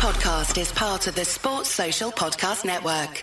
[0.00, 3.22] podcast is part of the Sports Social Podcast Network.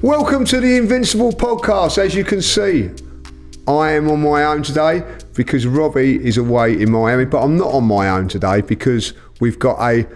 [0.00, 1.98] Welcome to the Invincible podcast.
[1.98, 2.88] As you can see,
[3.68, 5.02] I am on my own today
[5.34, 9.58] because Robbie is away in Miami, but I'm not on my own today because we've
[9.58, 10.08] got a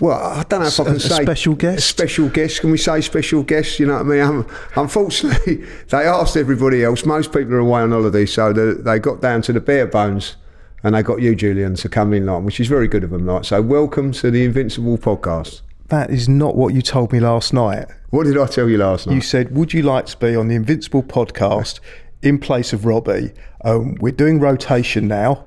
[0.00, 1.88] well, I don't know if I can A say special guest?
[1.88, 2.60] Special guest.
[2.60, 3.80] Can we say special guest?
[3.80, 4.20] You know what I mean?
[4.20, 4.46] Um,
[4.76, 7.04] unfortunately, they asked everybody else.
[7.04, 10.36] Most people are away on holiday, so they, they got down to the bare bones,
[10.82, 13.26] and they got you, Julian, to come in, like, which is very good of them.
[13.26, 15.62] Like, so welcome to the Invincible podcast.
[15.88, 17.86] That is not what you told me last night.
[18.10, 19.14] What did I tell you last night?
[19.14, 21.80] You said, Would you like to be on the Invincible podcast
[22.22, 23.32] in place of Robbie?
[23.64, 25.46] Um, we're doing rotation now.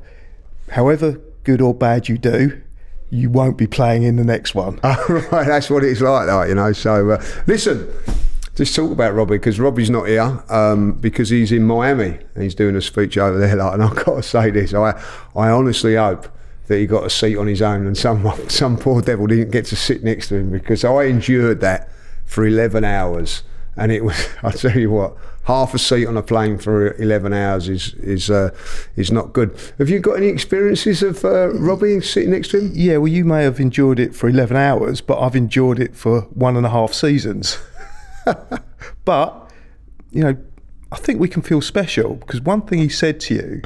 [0.72, 2.62] However good or bad you do,
[3.14, 4.80] you won't be playing in the next one.
[4.84, 6.74] right, that's what it's like, like you know.
[6.74, 7.88] So, uh, listen,
[8.56, 12.18] just talk about Robbie because Robbie's not here um, because he's in Miami.
[12.34, 15.00] and He's doing a speech over there, like, and I've got to say this: I,
[15.36, 16.28] I honestly hope
[16.68, 19.66] that he got a seat on his own and some some poor devil didn't get
[19.66, 21.90] to sit next to him because I endured that
[22.26, 23.44] for 11 hours,
[23.78, 24.28] and it was.
[24.44, 25.16] I tell you what.
[25.46, 28.52] Half a seat on a plane for 11 hours is is uh,
[28.96, 29.54] is not good.
[29.78, 32.72] Have you got any experiences of uh, Robbie sitting next to him?
[32.74, 36.22] Yeah, well, you may have endured it for 11 hours, but I've endured it for
[36.34, 37.58] one and a half seasons.
[39.06, 39.52] but,
[40.12, 40.38] you know,
[40.94, 43.62] I think we can feel special because one thing he said to you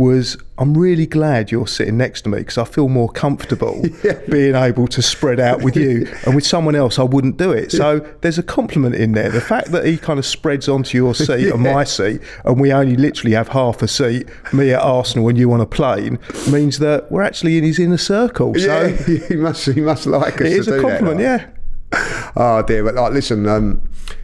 [0.00, 3.84] was, I'm really glad you're sitting next to me because I feel more comfortable
[4.30, 6.08] being able to spread out with you.
[6.26, 7.70] And with someone else, I wouldn't do it.
[7.72, 9.30] So there's a compliment in there.
[9.30, 12.72] The fact that he kind of spreads onto your seat and my seat, and we
[12.72, 16.18] only literally have half a seat, me at Arsenal and you on a plane,
[16.50, 18.54] means that we're actually in his inner circle.
[18.54, 20.40] So yeah, he must he must like us.
[20.42, 21.50] it is a do that, compliment, like.
[21.92, 22.32] yeah.
[22.36, 23.82] Oh dear, but like, listen, um,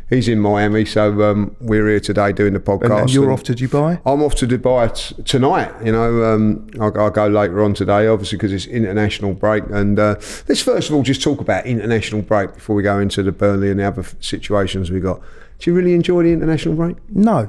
[0.08, 2.84] he's in Miami, so um, we're here today doing the podcast.
[2.84, 4.00] And, and you're off to Dubai?
[4.06, 5.72] I'm off to Dubai t- tonight.
[5.84, 9.64] You know, um, I'll, I'll go later on today, obviously because it's international break.
[9.70, 10.16] And uh,
[10.48, 13.70] let's first of all just talk about international break before we go into the Burnley
[13.70, 15.20] and the other f- situations we got.
[15.58, 16.97] Do you really enjoy the international break?
[17.08, 17.48] No,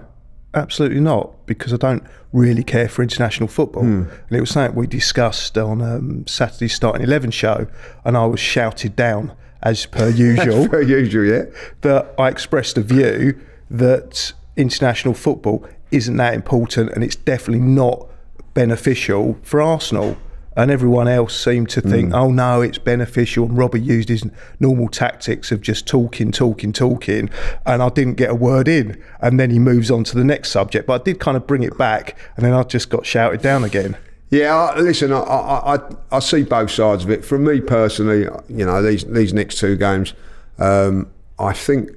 [0.53, 3.83] absolutely not, because I don't really care for international football.
[3.83, 7.67] And it was something we discussed on um, Saturday's starting 11 show,
[8.05, 9.33] and I was shouted down
[9.63, 10.67] as per usual.
[10.67, 11.43] Per usual, yeah.
[11.81, 18.07] that I expressed a view that international football isn't that important and it's definitely not
[18.53, 20.17] beneficial for Arsenal.
[20.55, 22.15] And everyone else seemed to think, hmm.
[22.15, 23.45] oh no, it's beneficial.
[23.45, 24.23] And Robbie used his
[24.59, 27.29] normal tactics of just talking, talking, talking.
[27.67, 28.99] And I didn't get a word in.
[29.21, 30.87] And then he moves on to the next subject.
[30.87, 32.17] But I did kind of bring it back.
[32.35, 33.97] And then I just got shouted down again.
[34.29, 35.79] Yeah, listen, I, I,
[36.11, 37.23] I, see both sides of it.
[37.23, 40.13] For me personally, you know, these these next two games,
[40.59, 41.91] um, I think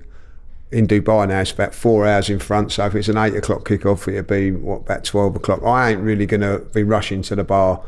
[0.71, 2.71] in Dubai now it's about four hours in front.
[2.71, 5.63] So if it's an eight o'clock kickoff, it'll be what about twelve o'clock.
[5.65, 7.83] I ain't really going to be rushing to the bar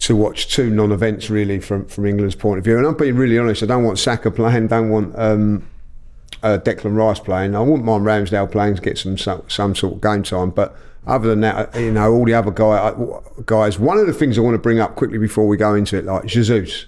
[0.00, 2.76] to watch two non-events really from from England's point of view.
[2.76, 3.62] And I'm being really honest.
[3.62, 4.68] I don't want Saka playing.
[4.68, 5.18] Don't want.
[5.18, 5.66] Um,
[6.42, 7.54] uh, Declan Rice playing.
[7.54, 10.76] I wouldn't mind Ramsdale playing to get some some, some sort of game time, but
[11.06, 12.94] other than that, you know, all the other guy,
[13.46, 13.78] guys.
[13.78, 16.04] One of the things I want to bring up quickly before we go into it,
[16.04, 16.86] like Jesus,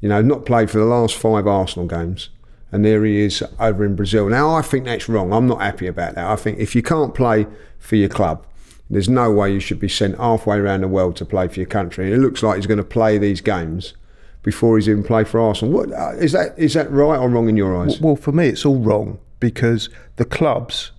[0.00, 2.28] you know, not played for the last five Arsenal games,
[2.70, 4.28] and there he is over in Brazil.
[4.28, 5.32] Now, I think that's wrong.
[5.32, 6.26] I'm not happy about that.
[6.26, 7.46] I think if you can't play
[7.78, 8.46] for your club,
[8.90, 11.66] there's no way you should be sent halfway around the world to play for your
[11.66, 12.06] country.
[12.06, 13.94] And it looks like he's going to play these games
[14.42, 15.74] before he's even played for Arsenal.
[15.74, 16.56] What uh, is that?
[16.56, 18.00] Is that right or wrong in your eyes?
[18.00, 20.92] Well, for me, it's all wrong because the clubs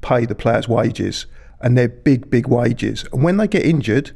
[0.00, 1.26] pay the players' wages
[1.60, 3.04] and they're big, big wages.
[3.12, 4.12] And when they get injured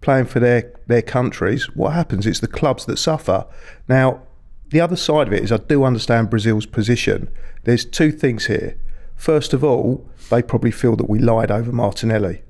[0.00, 2.26] playing for their, their countries, what happens?
[2.26, 3.46] It's the clubs that suffer.
[3.88, 4.22] Now,
[4.68, 7.28] the other side of it is I do understand Brazil's position.
[7.64, 8.78] There's two things here.
[9.16, 12.42] First of all, they probably feel that we lied over Martinelli,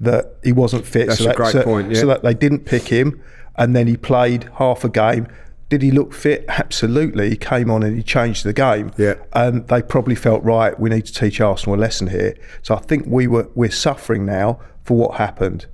[0.00, 1.08] that he wasn't fit.
[1.08, 2.00] That's so a that, great so, point, yeah.
[2.00, 3.22] So that they didn't pick him,
[3.56, 5.26] and then he played half a game.
[5.74, 6.44] Did he look fit?
[6.46, 7.30] Absolutely.
[7.30, 8.92] He came on and he changed the game.
[8.96, 9.14] Yeah.
[9.32, 10.78] And they probably felt right.
[10.78, 12.36] We need to teach Arsenal a lesson here.
[12.62, 15.66] So I think we were we're suffering now for what happened.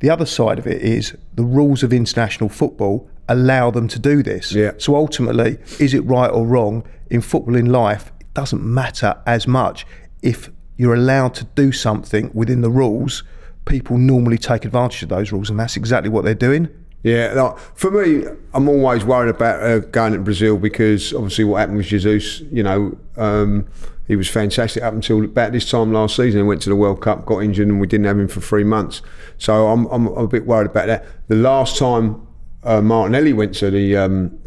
[0.00, 4.24] The other side of it is the rules of international football allow them to do
[4.24, 4.50] this.
[4.50, 4.72] Yeah.
[4.78, 8.10] So ultimately, is it right or wrong in football in life?
[8.18, 9.86] It doesn't matter as much
[10.22, 13.22] if you're allowed to do something within the rules.
[13.64, 16.68] People normally take advantage of those rules, and that's exactly what they're doing.
[17.02, 21.60] Yeah, like, for me, I'm always worried about uh, going to Brazil because obviously what
[21.60, 23.66] happened with Jesus, you know, um,
[24.06, 26.40] he was fantastic up until about this time last season.
[26.40, 28.64] He went to the World Cup, got injured, and we didn't have him for three
[28.64, 29.02] months.
[29.38, 31.06] So I'm, I'm a bit worried about that.
[31.28, 32.26] The last time
[32.64, 34.38] uh, Martinelli went to the um,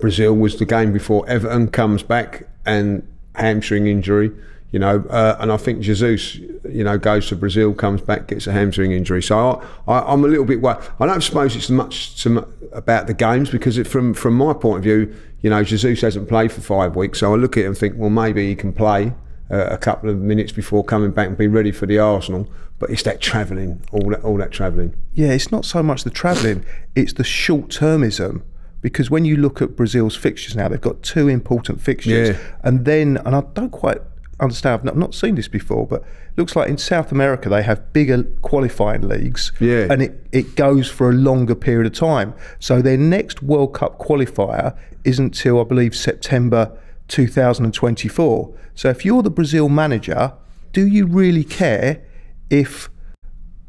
[0.00, 4.30] Brazil was the game before Everton comes back and hamstring injury.
[4.74, 8.48] You know, uh, and I think Jesus, you know, goes to Brazil, comes back, gets
[8.48, 9.22] a hamstring injury.
[9.22, 10.84] So I, I'm a little bit worried.
[10.98, 14.78] I don't suppose it's much to, about the games because it, from from my point
[14.78, 17.20] of view, you know, Jesus hasn't played for five weeks.
[17.20, 19.12] So I look at it and think, well, maybe he can play
[19.48, 22.48] uh, a couple of minutes before coming back and be ready for the Arsenal.
[22.80, 24.96] But it's that travelling, all that, all that travelling.
[25.12, 26.66] Yeah, it's not so much the travelling,
[26.96, 28.42] it's the short termism.
[28.80, 32.30] Because when you look at Brazil's fixtures now, they've got two important fixtures.
[32.30, 32.42] Yeah.
[32.64, 33.98] And then, and I don't quite
[34.40, 37.62] understand, I've not, not seen this before, but it looks like in South America they
[37.62, 39.52] have bigger qualifying leagues.
[39.60, 39.86] Yeah.
[39.90, 42.34] And it, it goes for a longer period of time.
[42.58, 46.76] So their next World Cup qualifier isn't till, I believe, September
[47.08, 48.54] 2024.
[48.74, 50.32] So if you're the Brazil manager,
[50.72, 52.02] do you really care
[52.50, 52.90] if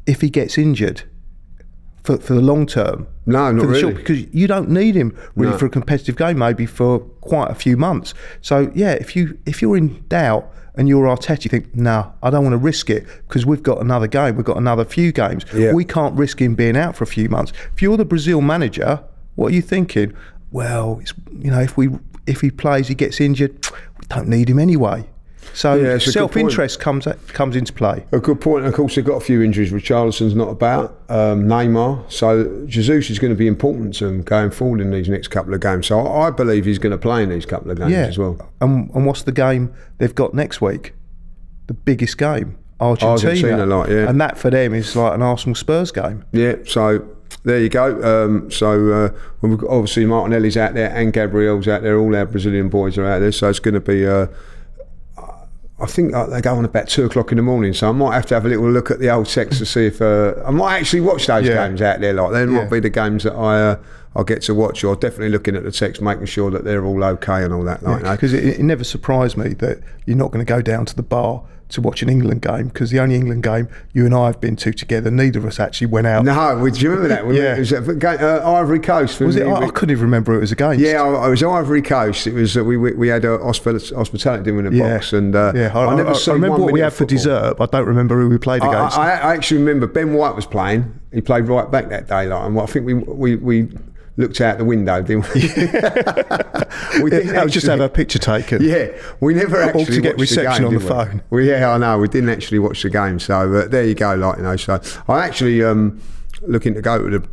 [0.06, 1.02] if he gets injured
[2.06, 3.06] for, for the long term?
[3.26, 3.80] No, not really.
[3.80, 5.58] short, because you don't need him really No.
[5.58, 8.14] for a competitive game, maybe for quite a few months.
[8.40, 12.30] So yeah, if you if you're in doubt and you're Arteta, you think, no, I
[12.30, 15.44] don't want to risk it because we've got another game, we've got another few games.
[15.54, 15.72] Yeah.
[15.72, 17.52] We can't risk him being out for a few months.
[17.74, 19.02] If you're the Brazil manager,
[19.34, 20.12] what are you thinking?
[20.52, 21.88] Well, it's, you know, if we
[22.26, 23.52] if he plays, he gets injured,
[24.00, 25.04] we don't need him anyway.
[25.54, 28.04] So Yeah, good self-interest comes comes into play.
[28.12, 28.64] A good point.
[28.64, 29.72] And of course, they've got a few injuries.
[29.72, 31.00] Richarlison's not about.
[31.08, 32.10] Um, Neymar.
[32.12, 35.54] So Jesus is going to be important to them going forward in these next couple
[35.54, 35.86] of games.
[35.86, 38.06] So I I believe he's going to play in these couple of games Yeah.
[38.06, 38.36] as well.
[38.60, 40.92] And, and what's the game they've got next week?
[41.68, 43.12] The biggest game, Argentina.
[43.12, 44.08] Argentina, like, yeah.
[44.08, 46.24] And that for them is like an Arsenal Spurs game.
[46.32, 46.56] Yeah.
[46.66, 47.06] So
[47.44, 48.02] there you go.
[48.02, 49.08] Um, so uh,
[49.40, 51.96] we've got, obviously Martinelli's out there and Gabriel's out there.
[51.98, 53.32] All our Brazilian boys are out there.
[53.32, 54.06] So it's going to be.
[54.06, 54.26] Uh,
[55.78, 58.24] I think they go on about two o'clock in the morning, so I might have
[58.26, 60.78] to have a little look at the old text to see if uh, I might
[60.78, 61.66] actually watch those Yeah.
[61.68, 62.14] games out there.
[62.14, 62.46] Like they Yeah.
[62.46, 63.76] might be the games that I uh,
[64.16, 64.82] I get to watch.
[64.84, 67.82] Or definitely looking at the text, making sure that they're all okay and all that.
[67.82, 68.12] Like, you know.
[68.12, 71.02] Because it, it never surprised me that you're not going to go down to the
[71.02, 74.40] bar to watch an England game because the only England game you and I have
[74.40, 76.24] been to together, neither of us actually went out.
[76.24, 77.16] No, do you remember that?
[77.36, 77.56] Yeah.
[77.56, 79.20] it was uh, Ivory Coast.
[79.20, 79.46] Was it?
[79.46, 80.80] I, I couldn't even remember who it was against.
[80.80, 82.26] Yeah, I, I was Ivory Coast.
[82.26, 84.94] It was uh, we, we we had a hospitali- hospitality dinner in a yeah.
[84.94, 85.76] box, and uh, yeah.
[85.76, 87.56] I, I, never I, remember what we had for dessert.
[87.60, 88.96] I don't remember who we played against.
[88.96, 90.98] I, I actually remember Ben White was playing.
[91.12, 93.68] He played right back that day, like, and I think we we, we
[94.16, 95.40] looked out the window, didn't we?
[97.02, 98.62] we didn't That was just have a picture taken.
[98.62, 98.88] Yeah,
[99.20, 101.22] we never actually to get watched the reception game, on the phone.
[101.30, 101.98] Well, yeah, I know.
[101.98, 104.14] We didn't actually watch the game, so uh, there you go.
[104.14, 106.00] Like you know, so I actually um,
[106.42, 107.28] looking to go to the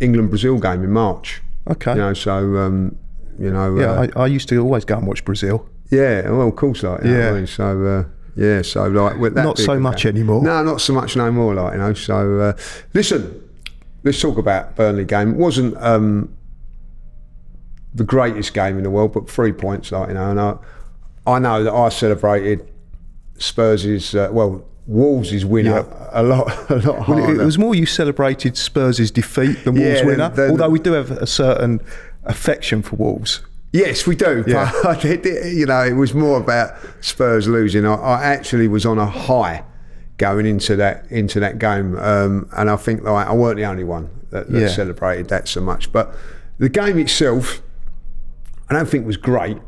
[0.00, 1.42] England Brazil game in March.
[1.68, 1.92] Okay.
[1.92, 2.96] You know, so um,
[3.38, 5.68] you know, Yeah, uh, I, I used to always go and watch Brazil.
[5.90, 6.28] yeah.
[6.30, 7.32] Well, of course, like I Yeah.
[7.32, 7.46] mean?
[7.46, 7.84] So.
[7.84, 8.04] Uh,
[8.38, 10.14] yeah, so like with that Not so much game.
[10.14, 10.42] anymore.
[10.42, 11.54] No, not so much no more.
[11.54, 11.94] Like you know.
[11.94, 12.52] So uh,
[12.92, 13.45] listen,
[14.06, 15.32] let's talk about Burnley game.
[15.32, 16.34] It wasn't um,
[17.94, 19.92] the greatest game in the world, but three points.
[19.92, 20.56] Like you know, and I,
[21.26, 22.66] I know that I celebrated
[23.38, 26.08] Spurs' uh, well Wolves' winner Yeah.
[26.12, 27.34] a lot, a lot Well, harder.
[27.34, 30.28] it, it was more you celebrated Spurs' defeat than Wolves' Yeah, winner.
[30.30, 31.80] the- Although we do have a certain
[32.24, 33.40] affection for Wolves.
[33.72, 34.44] Yes, we do.
[34.46, 34.70] Yeah.
[34.82, 37.84] But you know, it was more about Spurs losing.
[37.84, 39.64] I, I actually was on a high
[40.18, 43.84] going into that into that game, um, and I think like I weren't the only
[43.84, 44.68] one that, that Yeah.
[44.68, 45.92] celebrated that so much.
[45.92, 46.14] But
[46.58, 47.60] the game itself,
[48.70, 49.58] I don't think was great.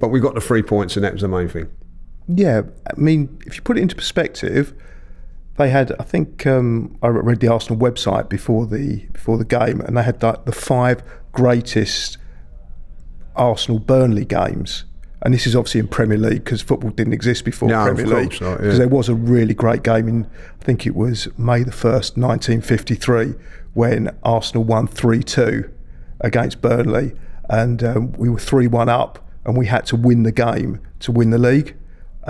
[0.00, 1.68] But we got the three points, and that was the main thing.
[2.28, 4.72] Yeah, I mean, if you put it into perspective,
[5.56, 5.92] they had.
[5.98, 10.02] I think um, I read the Arsenal website before the before the game, and they
[10.04, 11.02] had like the five
[11.32, 12.16] greatest
[13.34, 14.84] Arsenal Burnley games.
[15.22, 18.40] And this is obviously in Premier League because football didn't exist before No, Premier League.
[18.40, 18.56] not, yeah.
[18.58, 20.26] Because there was a really great game in,
[20.60, 23.34] I think it was May the first, 1953,
[23.74, 25.70] when Arsenal won three two
[26.20, 27.14] against Burnley,
[27.48, 31.12] and um, we were three one up, and we had to win the game to
[31.12, 31.74] win the league.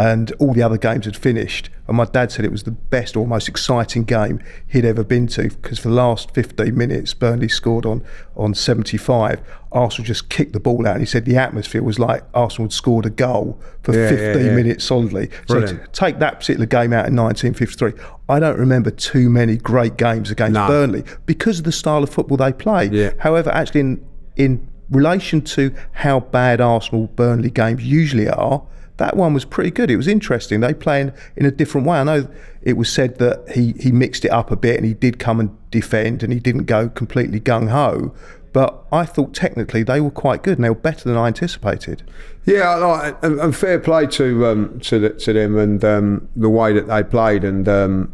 [0.00, 3.16] And all the other games had finished, and my dad said it was the best
[3.16, 4.38] or most exciting game
[4.68, 8.04] he'd ever been to because for the last 15 minutes, Burnley scored on
[8.36, 9.40] on 75.
[9.72, 12.72] Arsenal just kicked the ball out, and he said the atmosphere was like Arsenal had
[12.72, 14.54] scored a goal for Yeah, 15 yeah, yeah.
[14.54, 15.30] minutes solidly.
[15.48, 15.82] So Brilliant.
[15.92, 17.92] to take that particular game out in 1953,
[18.28, 20.68] I don't remember too many great games against No.
[20.68, 23.10] Burnley because of the style of football they play.
[23.18, 28.62] However, actually, in, in relation to how bad Arsenal Burnley games usually are,
[28.98, 29.90] that one was pretty good.
[29.90, 30.60] It was interesting.
[30.60, 31.00] They play
[31.36, 31.98] in, a different way.
[31.98, 32.28] I know
[32.62, 35.40] it was said that he, he mixed it up a bit and he did come
[35.40, 38.14] and defend and he didn't go completely gung ho.
[38.52, 42.02] But I thought technically they were quite good and they were better than I anticipated.
[42.44, 46.72] Yeah, and, and fair play to um, to the, to them and um, the way
[46.72, 48.12] that they played, and um,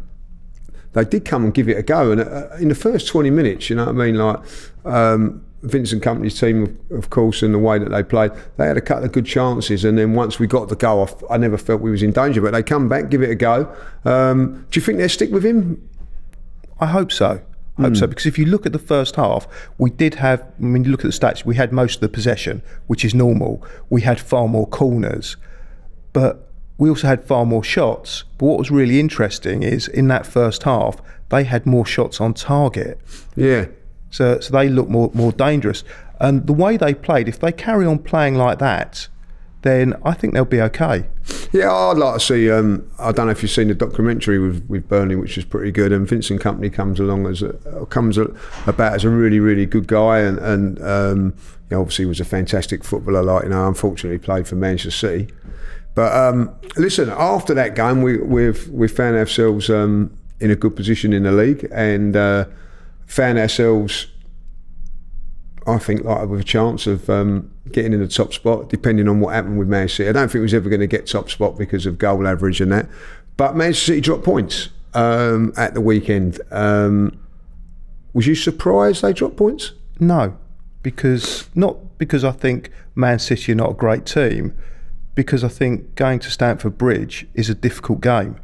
[0.91, 2.11] they did come and give it a go.
[2.11, 4.39] And uh, in the first twenty minutes, you know what I mean, like
[4.83, 8.81] um, Vincent Kompany's team, of, course, and the way that they played, they had a
[8.81, 11.81] couple of good chances, and then once we got the goal off, I never felt
[11.81, 12.41] we was in danger.
[12.41, 13.73] But they come back, give it a go.
[14.05, 15.87] Um, do you think they'll stick with him?
[16.79, 17.41] I hope so.
[17.77, 20.45] I hope so because if you look at the first half, we did have.
[20.59, 23.65] When you look at the stats, we had most of the possession, which is normal.
[23.89, 25.35] We had far more corners,
[26.13, 28.23] but we also had far more shots.
[28.37, 32.33] But what was really interesting is in that first half, they had more shots on
[32.33, 32.99] target.
[33.35, 33.65] Yeah,
[34.09, 35.83] So, so they look more more dangerous.
[36.19, 39.09] And the way they played, if they carry on playing like that,
[39.65, 41.05] then I think they'll be okay.
[41.51, 42.51] Yeah, I'd like to see.
[42.51, 45.71] Um, I don't know if you've seen the documentary with, with Burnley, which is pretty
[45.71, 45.91] good.
[45.91, 47.53] And Vincent Kompany comes along as a,
[47.89, 48.27] comes a,
[48.67, 51.33] about as a really really good guy, and, and um,
[51.71, 53.23] obviously was a fantastic footballer.
[53.23, 55.33] Like you know, unfortunately played for Manchester City.
[55.95, 60.75] But um, listen, after that game, we, we've we found ourselves um, in a good
[60.75, 62.45] position in the league, and uh,
[63.05, 64.07] found ourselves
[65.67, 69.19] I think like with a chance of um, getting in the top spot, depending on
[69.19, 70.07] what happened with Man City.
[70.07, 72.61] I don't think we was ever going to get top spot because of goal average
[72.61, 72.87] and that.
[73.35, 76.39] But Manchester City dropped points um, at the weekend.
[76.51, 77.19] Um,
[78.13, 79.73] was you surprised they dropped points?
[79.99, 80.37] No,
[80.83, 84.55] because not because I think Man City are not a great team,
[85.15, 88.39] because I think going to Stamford Bridge is a difficult game.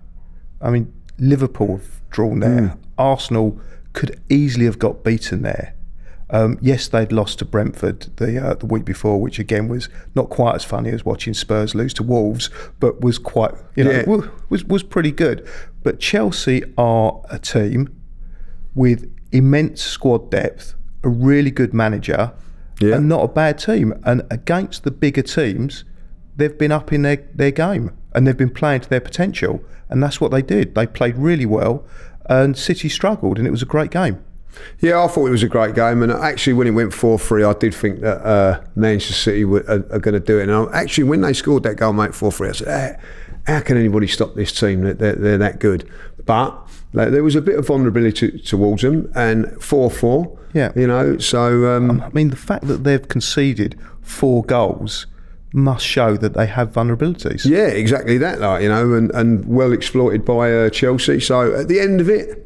[0.60, 2.78] I mean, Liverpool have drawn there.
[2.98, 3.60] Arsenal
[3.94, 5.74] could easily have got beaten there.
[6.30, 10.30] Um, yes, they'd lost to Brentford the uh, the week before, which again was not
[10.30, 14.06] quite as funny as watching Spurs lose to Wolves, but was quite you know Yeah.
[14.50, 15.46] was was pretty good.
[15.84, 17.94] But Chelsea are a team
[18.76, 22.32] with immense squad depth, a really good manager,
[22.80, 22.96] Yeah.
[22.96, 23.94] and not a bad team.
[24.06, 25.84] And against the bigger teams,
[26.38, 29.62] they've been up in their, their game and they've been playing to their potential.
[29.90, 30.76] And that's what they did.
[30.76, 31.86] They played really well,
[32.28, 34.24] and City struggled, and it was a great game.
[34.80, 37.44] Yeah, I thought it was a great game, and actually, when it went four three,
[37.44, 40.50] I did think that uh, Manchester City were, are, are going to do it.
[40.50, 43.00] And I, actually, when they scored that goal, mate, four three, I said,
[43.48, 44.82] "How- "How can anybody stop this team?
[44.82, 45.90] They're, they're, they're that good."
[46.26, 46.56] But
[46.94, 50.38] like, there was a bit of vulnerability towards them, and four four.
[50.54, 50.74] Yeah.
[50.76, 55.06] you know, so um, I mean, the fact that they've conceded four goals
[55.54, 57.46] must show that they have vulnerabilities.
[57.46, 58.40] yeah, exactly that.
[58.40, 61.20] Like you know, and, and well exploited by uh, Chelsea.
[61.20, 62.46] So at the end of it,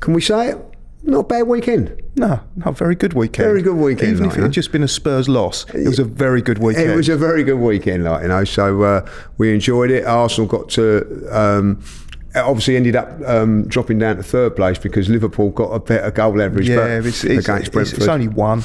[0.00, 0.58] can we say it?
[1.02, 2.02] Not a bad weekend.
[2.16, 3.46] No, not a very good weekend.
[3.46, 5.98] Very good weekend, Even like, if it had just been a Spurs loss, it was
[5.98, 6.90] a very good weekend.
[6.90, 8.44] It was a very good weekend, like you know.
[8.44, 10.04] So uh, we enjoyed it.
[10.04, 11.82] Arsenal got to um,
[12.34, 16.40] obviously ended up um, dropping down to third place because Liverpool got a better goal
[16.40, 16.68] average.
[16.68, 18.62] yeah, but it's, it's, against it's, it's only one.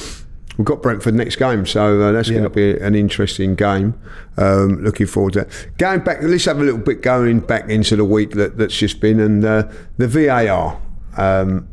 [0.57, 2.39] We've got Brentford next game, so uh, that's Yeah.
[2.39, 3.93] going to be an interesting game.
[4.38, 5.67] Um, looking forward to it.
[5.77, 9.00] Going back, let's have a little bit going back into the week that, that's just
[9.00, 10.79] been and uh, the VAR.
[11.17, 11.67] Um,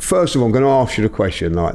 [0.00, 1.74] first of all, I'm going to ask you the question: like,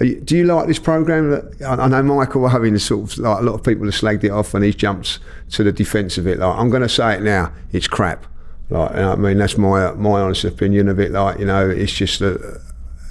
[0.00, 1.30] you, do you like this program?
[1.30, 3.94] That I, I know Michael having the sort of like a lot of people have
[3.94, 5.18] slagged it off, and he jumps
[5.50, 6.38] to the defence of it.
[6.38, 8.26] Like, I'm going to say it now: it's crap.
[8.70, 11.10] Like, you know I mean, that's my my honest opinion of it.
[11.12, 12.60] Like, you know, it's just a,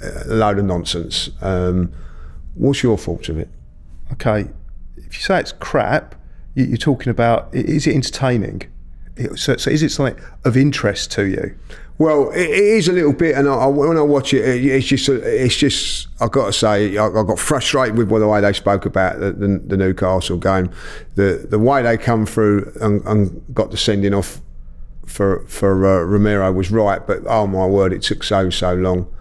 [0.02, 1.30] a load of nonsense.
[1.40, 1.92] Um,
[2.58, 3.48] what's your thoughts of it?
[4.12, 4.48] Okay,
[4.96, 6.14] if you say it's crap,
[6.54, 8.62] you- you're talking about is it entertaining?
[9.34, 11.54] So, so is it something of interest to you?
[11.98, 14.64] Well, it, it is a little bit, and I, I, when I watch it, it,
[14.64, 16.06] it's just, it's just.
[16.20, 19.32] I got to say, I, I got frustrated with the way they spoke about the,
[19.32, 20.70] the, the Newcastle game,
[21.16, 24.40] the the way they come through and, and got the sending off
[25.06, 29.12] for for uh, Romero was right, but oh my word, it took so so long.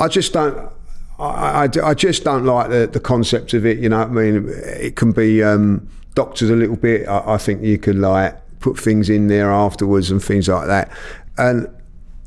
[0.00, 0.72] I just don't.
[1.18, 3.78] I, I, I just don't like the, the concept of it.
[3.78, 4.48] You know what I mean?
[4.48, 7.08] It can be um, doctored a little bit.
[7.08, 10.90] I, I think you could like put things in there afterwards and things like that.
[11.36, 11.68] And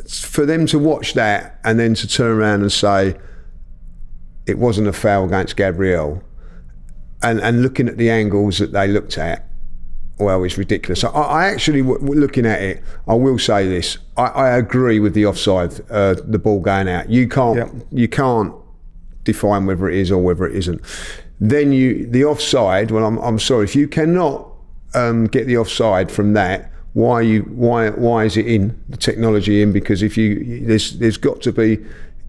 [0.09, 3.15] for them to watch that and then to turn around and say
[4.45, 6.23] it wasn't a foul against Gabriel,
[7.23, 9.47] and and looking at the angles that they looked at,
[10.17, 11.03] well, it's ridiculous.
[11.03, 14.99] I, I actually, w- w- looking at it, I will say this: I, I agree
[14.99, 17.09] with the offside, uh, the ball going out.
[17.09, 17.69] You can't, Yep.
[17.91, 18.53] you can't
[19.23, 20.81] define whether it is or whether it isn't.
[21.39, 22.91] Then you, the offside.
[22.91, 24.47] Well, I'm, I'm sorry if you cannot
[24.93, 26.71] um, get the offside from that.
[26.93, 27.43] Why you?
[27.43, 27.89] Why?
[27.89, 29.71] Why is it in the technology in?
[29.71, 31.79] Because if you, there's, there's got to be,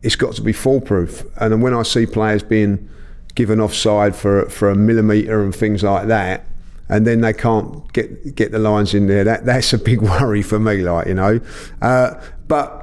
[0.03, 1.25] it's got to be foolproof.
[1.37, 2.89] And when I see players being
[3.35, 6.47] given offside for for a millimetre and things like that,
[6.89, 9.25] and then they can't get get the lines in there.
[9.25, 10.83] That that's a big worry for me.
[10.83, 11.41] Like you know,
[11.81, 12.82] uh, but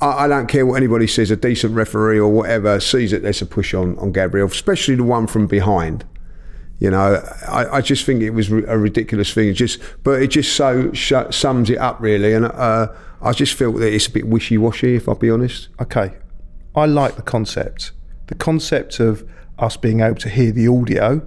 [0.00, 1.30] I, I don't care what anybody says.
[1.30, 5.04] A decent referee or whatever sees that there's a push on on Gabriel, especially the
[5.04, 6.04] one from behind.
[6.78, 9.48] You know, I, I just think it was a ridiculous thing.
[9.48, 12.88] It just, but it just so sh- sums it up really, and uh,
[13.20, 14.96] I just feel that it's a bit wishy washy.
[14.96, 15.68] If I'll be honest.
[15.80, 16.14] Okay,
[16.74, 17.92] I like the concept
[18.30, 19.28] the concept of
[19.58, 21.20] us being able to hear the audio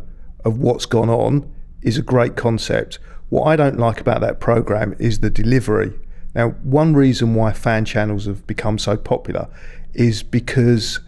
[0.44, 2.98] of what's gone on is a great concept.
[3.30, 5.94] What I don't like about that program is the delivery.
[6.36, 9.48] Now, one reason why fan channels have become so popular
[9.94, 11.00] is because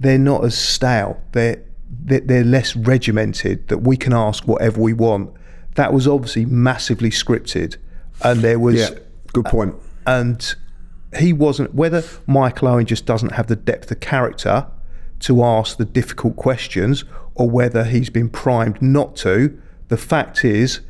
[0.00, 1.20] they're not as stale.
[1.32, 3.68] They're they're, they're less regimented.
[3.68, 5.30] That we can ask whatever we want.
[5.76, 7.76] That was obviously massively scripted,
[8.22, 8.90] and there was Yeah,
[9.32, 9.74] good point.
[10.06, 10.54] and
[11.16, 14.66] he wasn't whether Michael Owen just doesn't have the depth of character
[15.20, 20.80] to ask the difficult questions or whether he's been primed not to the fact is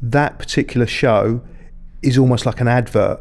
[0.00, 1.40] that particular show
[2.06, 3.20] is almost like an advert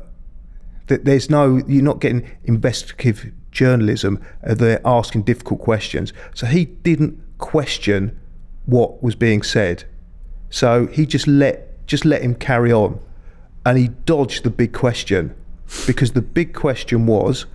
[0.87, 6.65] that there's no you're not getting investigative journalism uh, they're asking difficult questions so he
[6.65, 8.17] didn't question
[8.65, 9.83] what was being said
[10.49, 12.99] so he just let just let him carry on
[13.65, 15.33] and he dodged the big question
[15.87, 17.45] because the big question was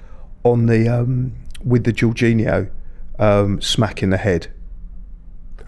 [0.43, 1.33] on the um,
[1.65, 2.69] with the Jorginho
[3.19, 4.49] um, smack in the head.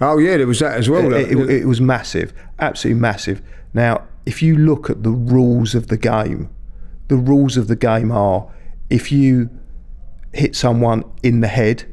[0.01, 1.13] Oh yeah, there was that as well.
[1.13, 3.43] It, it- it was massive, absolutely massive.
[3.75, 6.51] Now, if you look at the rules of the game,
[7.09, 8.51] the rules of the game are
[8.91, 9.51] if you
[10.33, 11.85] hit someone in the head,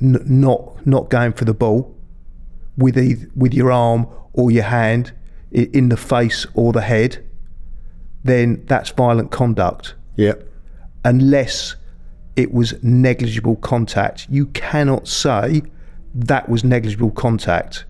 [0.00, 1.94] n- not not going for the ball
[2.76, 5.12] with either, with your arm or your hand
[5.52, 7.24] in the face or the head,
[8.24, 10.34] then that's violent conduct yeah,
[11.04, 11.76] unless
[12.34, 14.26] it was negligible contact.
[14.28, 15.62] You cannot say
[16.14, 17.84] that was negligible contact.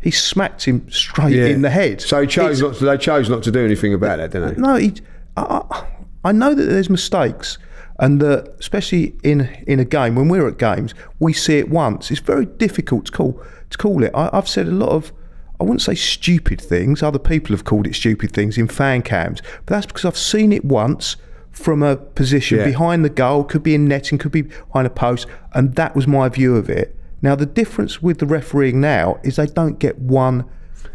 [0.00, 1.46] He smacked him straight yeah.
[1.46, 2.00] in the head.
[2.00, 2.60] So he chose.
[2.60, 4.60] To, they chose not to do anything about that, didn't they?
[4.60, 4.94] No, he,
[5.36, 5.86] I, I
[6.24, 7.58] I know that there's mistakes,
[7.98, 12.10] and that especially in in a game when we're at games, we see it once.
[12.10, 14.12] It's very difficult to call to call it.
[14.14, 15.12] I, I've said a lot of.
[15.60, 17.02] I wouldn't say stupid things.
[17.02, 20.52] Other people have called it stupid things in fan cams, but that's because I've seen
[20.52, 21.16] it once
[21.50, 22.64] from a position Yeah.
[22.66, 26.06] behind the goal, could be in netting, could be behind a post, and that was
[26.06, 26.94] my view of it.
[27.22, 30.44] Now the difference with the refereeing now is they don't get one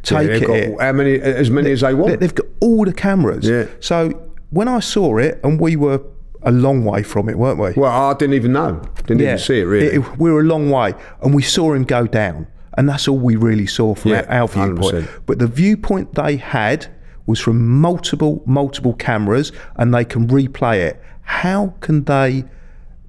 [0.09, 0.81] Yeah, take got it.
[0.81, 1.19] how many?
[1.19, 2.19] As many as they They- want.
[2.19, 3.47] They've got all the cameras.
[3.47, 3.65] Yeah.
[3.79, 4.11] So
[4.49, 6.01] when I saw it, and we were
[6.43, 7.71] a long way from it, weren't we?
[7.75, 8.81] Well, I didn't even know.
[9.07, 9.97] Didn't even see it really.
[10.17, 12.47] we were a long way, and we saw him go down,
[12.77, 15.05] and that's all we really saw from Yeah, our, our viewpoint.
[15.05, 15.07] 100%.
[15.25, 16.87] But the viewpoint they had
[17.25, 21.01] was from multiple, multiple cameras, and they can replay it.
[21.21, 22.43] How can they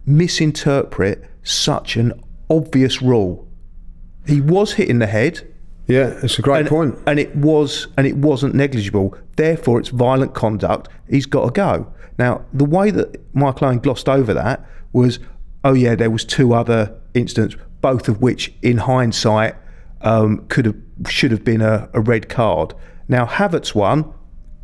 [0.07, 2.13] misinterpret such an
[2.55, 3.49] obvious rule?
[4.27, 5.55] He was hit in the head
[5.87, 6.99] yeah, it's a great and, point.
[7.07, 9.17] and it was and it wasn't negligible.
[9.37, 10.89] Therefore, it's violent conduct.
[11.09, 11.93] He's got to go.
[12.19, 15.19] Now, the way that Michael Owen glossed over that was,
[15.63, 19.57] oh yeah, there was two other incidents, both of which, in hindsight,
[20.01, 20.77] um, could have
[21.09, 22.73] should have been a, a red card.
[23.07, 24.11] Now, Havertz one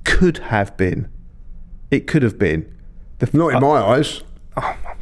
[0.04, 1.10] could have been.
[1.90, 2.72] It could have been.
[3.18, 4.22] The, Not in my eyes.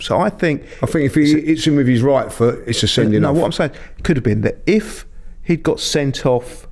[0.00, 2.88] So I think I think if he hits him with his right foot, it's a
[2.88, 3.36] sending no, off.
[3.36, 3.70] what I'm saying
[4.02, 5.06] could have been that if
[5.42, 6.66] he'd got sent off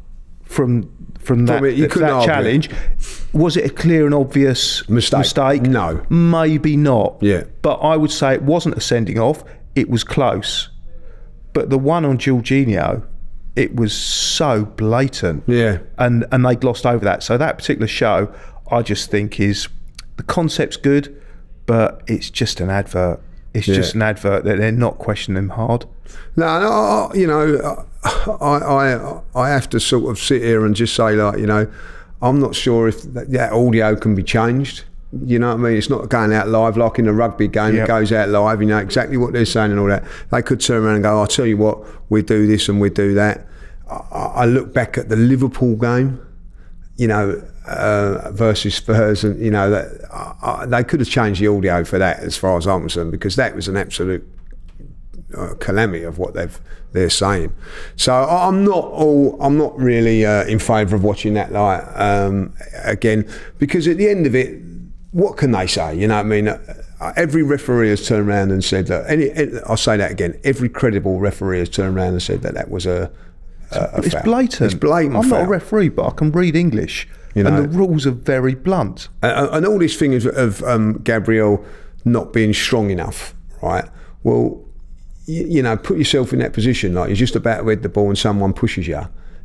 [0.44, 2.34] from from that, it, you that, couldn't argue it.
[2.34, 2.70] challenge,
[3.32, 5.18] was it a clear and obvious Mistake.
[5.18, 5.62] mistake?
[5.62, 6.04] No.
[6.08, 7.16] maybe not.
[7.20, 7.44] Yeah.
[7.62, 9.42] but I would say it wasn't a sending off.
[9.74, 10.70] It was close.
[11.52, 13.04] But the one on Jorginho,
[13.56, 15.42] it was so blatant.
[15.46, 15.78] Yeah.
[15.98, 17.22] and and they glossed over that.
[17.22, 18.32] So that particular show,
[18.70, 19.68] I just think is
[20.16, 21.20] the concept's good,
[21.66, 23.20] but it's just an advert.
[23.55, 25.87] It's just an advert that they're not questioning them hard.
[26.37, 30.74] No, no, I- you know, I, I, I have to sort of sit here and
[30.76, 31.66] just say, like, you know,
[32.22, 34.85] I'm not sure if that, that audio can be changed.
[35.24, 35.76] You know what I mean?
[35.79, 37.74] It's not going out live like in a rugby game.
[37.76, 37.85] Yep.
[37.85, 38.61] It goes out live.
[38.61, 40.05] You know exactly what they're saying and all that.
[40.31, 42.90] They could turn around and go, "I'll tell you what, we do this and we
[42.90, 43.46] do that."
[43.90, 46.20] I, I look back at the Liverpool game.
[46.96, 51.40] you know, uh, versus Spurs, and you know that I, I, they could have changed
[51.40, 54.26] the audio for that, as far as I'm concerned, because that was an absolute
[55.37, 56.59] uh, calamity of what they've
[56.92, 57.52] they're saying.
[57.96, 62.55] So I'm not all I'm not really uh, in favour of watching that like um,
[62.85, 64.61] again because at the end of it,
[65.12, 65.94] what can they say?
[65.96, 66.48] You know, what I mean.
[66.48, 66.59] Uh,
[67.14, 69.11] Every referee has turned around and said that.
[69.11, 69.31] Any,
[69.66, 70.40] I'll say that again.
[70.44, 73.11] Every credible referee has turned around and said that that was a.
[73.70, 74.22] a, a It's foul.
[74.22, 74.72] blatant.
[74.72, 75.14] It's blatant.
[75.16, 77.55] I'm not a referee, but I can read English, You know.
[77.55, 79.09] and the rules are very blunt.
[79.22, 81.62] and, and all this thing of, of um, Gabriel
[82.07, 83.85] not being strong enough, right?
[84.22, 84.64] Well,
[85.27, 86.94] you, you know, put yourself in that position.
[86.94, 89.03] Like you're just about to head the ball and someone pushes you.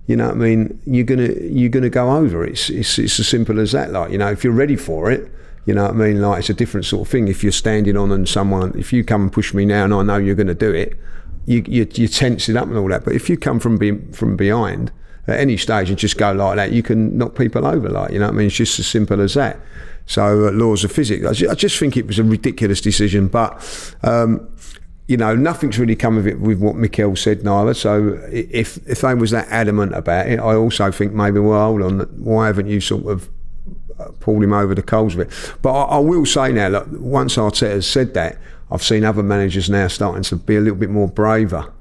[0.08, 0.82] You know what I mean?
[0.86, 2.46] You're gonna you're gonna go over.
[2.46, 3.92] It's it's it's as simple as that.
[3.92, 5.30] Like you know, if you're ready for it.
[5.66, 6.22] You know what I mean?
[6.22, 7.28] Like it's a different sort of thing.
[7.28, 10.02] If you're standing on and someone, if you come and push me now, and I
[10.02, 10.98] know you're going to do it,
[11.46, 13.06] you, you you tense it up and all that.
[13.06, 14.92] But if you come from be, from behind
[15.28, 17.90] at any stage and just go like that, you can knock people over.
[17.90, 18.48] Like you know I mean?
[18.48, 19.60] It's just as simple as that.
[20.06, 21.26] So uh, laws of physics.
[21.26, 23.96] I ju- I just think it was a ridiculous decision, but.
[24.04, 24.48] Um,
[25.08, 27.74] you know, nothing's really come of it with what Mikel said neither.
[27.74, 31.82] So if if they was that adamant about it, I also think maybe well, hold
[31.82, 33.30] on, why haven't you sort of
[34.00, 35.58] uh, pulled him over the coals with it?
[35.62, 38.38] But I, I will say now, look, once Arteta's said that,
[38.72, 41.74] I've seen other managers now starting to be a little bit more braver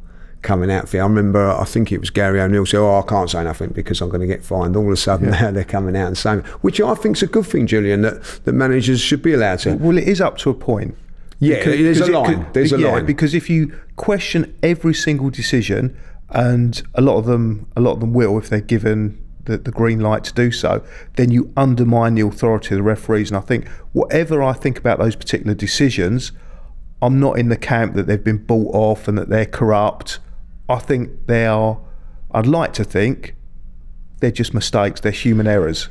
[0.42, 1.02] coming out for you.
[1.02, 4.00] I remember, I think it was Gary O'Neill said, "Oh, I can't say nothing because
[4.00, 6.40] I'm going to get fined." All of a sudden, now they're coming out and saying,
[6.60, 9.74] which I think's a good thing, Julian, that that managers should be allowed to.
[9.76, 10.96] Well, it is up to a point.
[11.38, 12.46] Yeah, there's a line.
[12.52, 13.06] There's a yeah, line.
[13.06, 15.96] because if you question every single decision,
[16.28, 19.70] and a lot of them, a lot of them will, if they're given the, the
[19.70, 20.82] green light to do so,
[21.16, 23.30] then you undermine the authority of the referees.
[23.30, 26.32] And I think whatever I think about those particular decisions,
[27.02, 30.18] I'm not in the camp that they've been bought off and that they're corrupt.
[30.70, 31.78] I think they are.
[32.32, 33.34] I'd like to think
[34.20, 35.00] they're just mistakes.
[35.00, 35.88] They're human errors.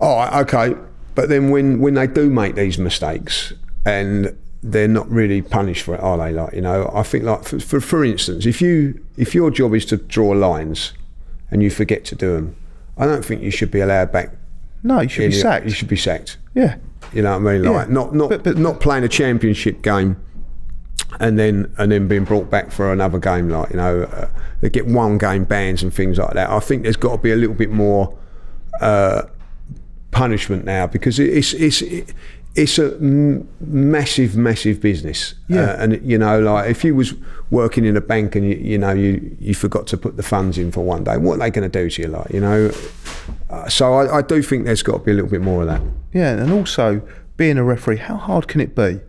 [0.00, 0.74] Oh, okay.
[1.14, 3.52] But then when, when they do make these mistakes
[3.84, 6.32] and they're not really punished for it, are they?
[6.32, 9.74] Like you know, I think like for, for for instance, if you if your job
[9.74, 10.92] is to draw lines
[11.50, 12.56] and you forget to do them,
[12.96, 14.30] I don't think you should be allowed back.
[14.82, 15.66] No, you should in be sacked.
[15.66, 16.38] You should be sacked.
[16.54, 16.76] yeah.
[17.12, 17.62] You know what I mean?
[17.64, 17.92] Like Yeah.
[17.94, 20.16] not not But- but- not playing a championship game
[21.20, 23.48] and then and then being brought back for another game.
[23.48, 24.28] Like you know, uh,
[24.60, 26.50] they get one game bans and things like that.
[26.50, 28.16] I think there's got to be a little bit more
[28.80, 29.22] uh,
[30.10, 31.82] punishment now because it- it's it's.
[32.56, 35.34] it's a m- massive, massive business.
[35.48, 35.62] Yeah.
[35.72, 37.12] Uh, and you know, like if you was
[37.50, 40.56] working in a bank and you, you know you, you forgot to put the funds
[40.56, 42.06] in for one day, what are they going to do to you?
[42.08, 42.70] Like you know,
[43.50, 45.66] uh, so I, I do think there's got to be a little bit more of
[45.66, 45.82] that.
[46.12, 47.02] Yeah, and also
[47.36, 49.00] being a referee, how hard can it be?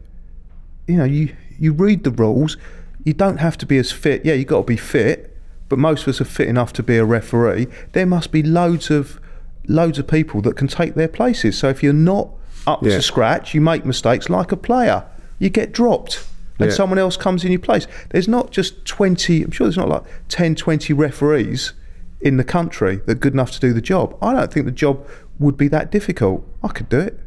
[0.88, 2.58] You know, you you read the rules.
[3.04, 4.26] You don't have to be as fit.
[4.26, 5.36] Yeah, you got to be fit,
[5.70, 7.68] but most of us are fit enough to be a referee.
[7.94, 9.20] There must be loads of
[9.68, 11.58] loads of people that can take their places.
[11.58, 12.30] So if you're not
[12.68, 12.92] up Yeah.
[12.98, 15.04] to scratch, you make mistakes like a player.
[15.40, 16.24] You get dropped.
[16.60, 16.76] And Yeah.
[16.76, 17.86] someone else comes in your place.
[18.12, 21.74] There's not just 20, I'm sure there's not like 10, 20 referees
[22.22, 24.16] in the country that are good enough to do the job.
[24.22, 25.06] I don't think the job
[25.40, 26.48] would be that difficult.
[26.64, 27.20] I could do it.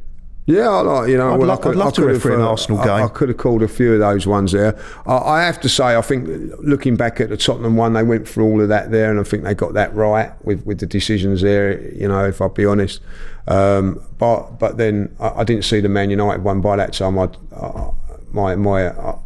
[0.49, 1.35] Yeah, I like you know.
[1.35, 3.05] I'd well, love- I could, I'd love I to could referee have, an Arsenal game.
[3.05, 4.79] I, could have called a few of those ones there.
[5.05, 6.27] I, I have to say, I think
[6.61, 9.25] looking back at the Tottenham one, they went through all of that there, and I
[9.25, 11.79] think they got that right with, with the decisions there.
[11.93, 13.03] You know, if I'll be honest.
[13.47, 17.19] Um, but but then I, I didn't see the Man United one by that time.
[17.19, 17.91] I, uh,
[18.33, 19.19] my my uh,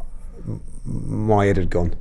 [0.84, 1.94] my head had gone.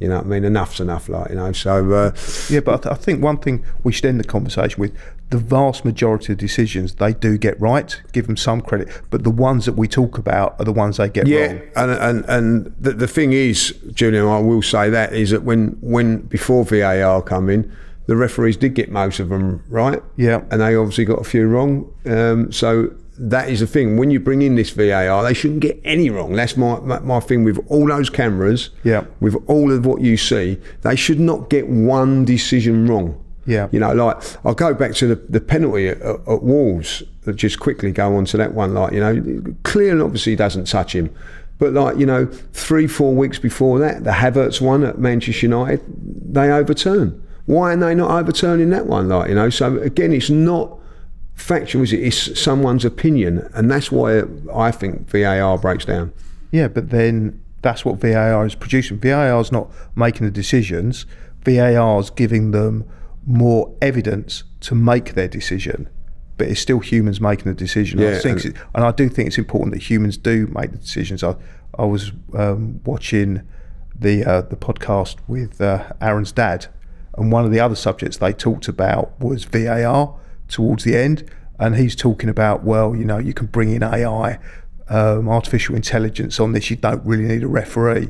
[0.00, 0.44] You know what I mean?
[0.44, 1.52] Enough's enough, like you know.
[1.52, 2.12] So uh,
[2.48, 4.96] Yeah, but I, th- I think one thing we should end the conversation with
[5.30, 8.00] the vast majority of decisions they do get right.
[8.12, 11.08] Give them some credit, but the ones that we talk about are the ones they
[11.10, 11.60] get Yeah, wrong.
[11.76, 15.76] and and and the, the thing is, Julian, I will say that is that when
[15.80, 17.70] when before VAR come in,
[18.06, 20.02] the referees did get most of them right.
[20.16, 20.42] Yeah.
[20.50, 21.92] and they obviously got a few wrong.
[22.06, 23.96] Um, so that is the thing.
[23.98, 26.32] When you bring in this VAR, they shouldn't get any wrong.
[26.34, 28.70] That's my my, my thing with all those cameras.
[28.82, 29.04] Yeah.
[29.20, 33.22] with all of what you see, they should not get one decision wrong.
[33.48, 33.68] Yeah.
[33.72, 37.02] You know, like I'll go back to the, the penalty at, at, Wolves.
[37.34, 38.74] Just quickly go on to that one.
[38.74, 41.14] Like you know, clear and obviously doesn't touch him,
[41.58, 45.82] but like you know, three four weeks before that, the Havertz one at Manchester United,
[46.30, 47.22] they overturn.
[47.46, 49.08] Why are they not overturning that one?
[49.08, 50.78] Like you know, so again, it's not
[51.34, 52.00] factual, is it?
[52.00, 56.12] It's someone's opinion, and that's why I think VAR breaks down.
[56.50, 58.98] Yeah, but then that's what VAR is producing.
[58.98, 61.06] VAR is not making the decisions.
[61.44, 62.84] VAR is giving them
[63.28, 65.88] more evidence to make their decision.
[66.38, 68.00] But it's still humans making the decision.
[68.00, 71.22] I think, and- and I do think it's important that humans do make the decisions.
[71.22, 71.36] I,
[71.78, 73.42] I was um, watching
[73.98, 76.66] the uh, the podcast with uh, Aaron's dad,
[77.16, 80.14] and one of the other subjects they talked about was VAR
[80.46, 84.38] towards the end, and he's talking about well, you know, you can bring in AI,
[84.88, 86.70] um, artificial intelligence on this.
[86.70, 88.08] You don't really need a referee.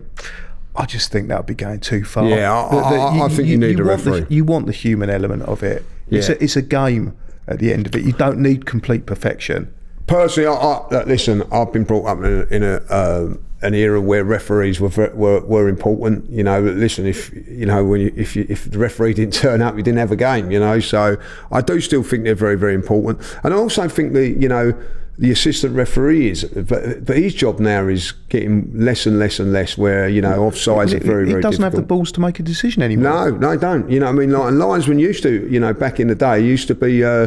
[0.78, 2.26] I just think that would be going too far.
[2.28, 4.26] Yeah, I- I- I think you need a want the- referee.
[4.36, 5.84] you want the human element of it.
[6.10, 6.36] It's Yeah.
[6.36, 7.12] a, it's a game
[7.46, 8.02] at the end of it.
[8.04, 9.68] You don't need complete perfection.
[10.06, 14.00] personally, I, I, listen, I've been brought up in a, in a um, an era
[14.00, 16.30] where referees were, were were important.
[16.30, 19.60] You know, listen, if you know when you, if you, if the referee didn't turn
[19.60, 20.50] up, you didn't have a game.
[20.50, 21.16] You know, so
[21.52, 24.72] I do still think they're very very important, and I also think that you know.
[25.20, 29.52] The assistant referee is, but, but his job now is getting less and less and
[29.52, 29.76] less.
[29.76, 32.44] Where you know offsides are He- very he doesn't have the balls to make a
[32.44, 33.30] decision anymore.
[33.30, 33.90] No, no, don't.
[33.90, 36.40] You know, what I mean, like, linesmen used to, you know, back in the day,
[36.40, 37.26] used to be, uh,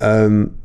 [0.00, 0.56] um,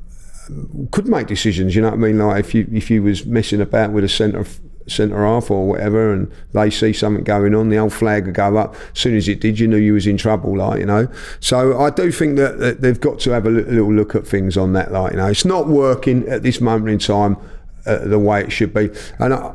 [0.91, 1.75] could make decisions.
[1.75, 2.19] You know what I mean?
[2.19, 4.45] Like if you if you was messing about with a centre
[4.89, 8.57] centre half or whatever, and they see something going on, the old flag would go
[8.57, 8.75] up.
[8.93, 10.57] As soon as it did, you knew you was in trouble.
[10.57, 11.07] Like you know.
[11.39, 14.57] So I do think that, that they've got to have a little look at things
[14.57, 14.91] on that.
[14.91, 17.37] Like you know, it's not working at this moment in time
[17.85, 19.33] uh, the way it should be, and.
[19.33, 19.53] I,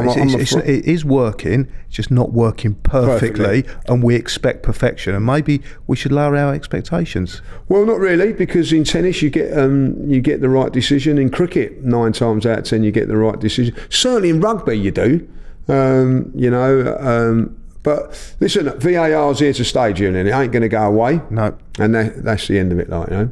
[0.00, 4.14] No, I'm- it's, I'm it's, it is working, it's just not working perfectly, and we
[4.14, 5.14] expect perfection.
[5.14, 7.42] And maybe we should lower our expectations.
[7.68, 11.18] Well, not really, because in tennis you get um, you get the right decision.
[11.18, 13.74] In cricket, nine times out of ten you get the right decision.
[13.90, 15.28] Certainly in rugby you do.
[15.68, 20.16] Um, you know, um, but listen, VAR's here to stay, Julian.
[20.16, 21.20] And it ain't going to go away.
[21.30, 21.56] No.
[21.78, 22.88] and that, that's the end of it.
[22.88, 23.30] Like you know.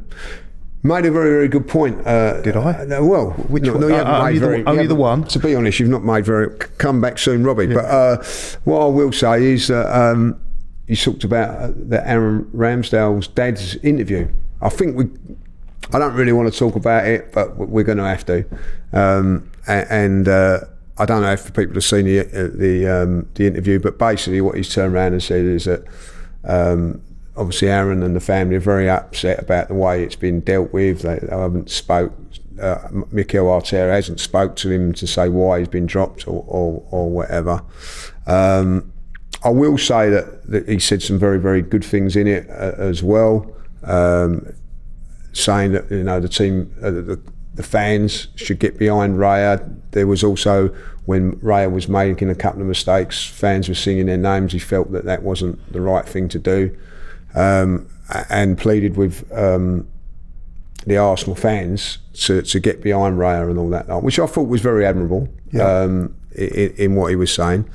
[0.83, 2.05] Made a very, very good point.
[2.07, 2.71] Uh, Did I?
[2.85, 3.81] uh, well, Which no, one?
[3.81, 5.23] no, you Uh, haven't only made the- very, you only the one?
[5.25, 6.49] To be honest, you've not made very.
[6.79, 7.67] Come back soon, Robbie.
[7.67, 8.17] But uh,
[8.63, 10.37] what I will say is that um,
[10.87, 14.27] you talked about uh, the Aaron Ramsdale's dad's interview.
[14.61, 15.05] I think we.
[15.93, 18.45] I don't really want to talk about it, but we're going to have to.
[18.93, 20.61] Um, and uh,
[20.97, 22.23] I don't know if people have seen the
[22.55, 25.83] the, um, the interview, but basically what he's turned around and said is that
[26.43, 27.01] um,
[27.35, 31.01] obviously Aaron and the family are very upset about the way it's been dealt with.
[31.01, 32.13] They, they haven't spoke.
[32.61, 36.85] Uh, Mikel Arteta hasn't spoke to him to say why he's been dropped or or,
[36.91, 37.63] or whatever.
[38.27, 38.91] Um,
[39.43, 42.73] I will say that, that he said some very very good things in it uh,
[42.77, 43.51] as well.
[43.83, 44.53] Um,
[45.33, 47.21] saying that you know the team, uh, the,
[47.55, 49.77] the fans should get behind Raya.
[49.91, 50.67] There was also
[51.05, 54.53] when Raya was making a couple of mistakes, fans were singing their names.
[54.53, 56.77] He felt that that wasn't the right thing to do,
[57.35, 57.87] um,
[58.29, 59.87] and pleaded with um,
[60.85, 64.61] the Arsenal fans to, to get behind Raya and all that, which I thought was
[64.61, 67.69] very admirable um, in, in what he was saying.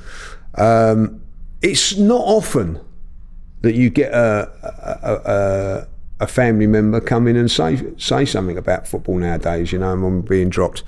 [0.55, 1.21] Um,
[1.61, 2.79] it's not often
[3.61, 4.51] that you get a,
[5.03, 5.87] a, a,
[6.19, 9.71] a family member come in and say say something about football nowadays.
[9.71, 10.83] You know, I'm being dropped.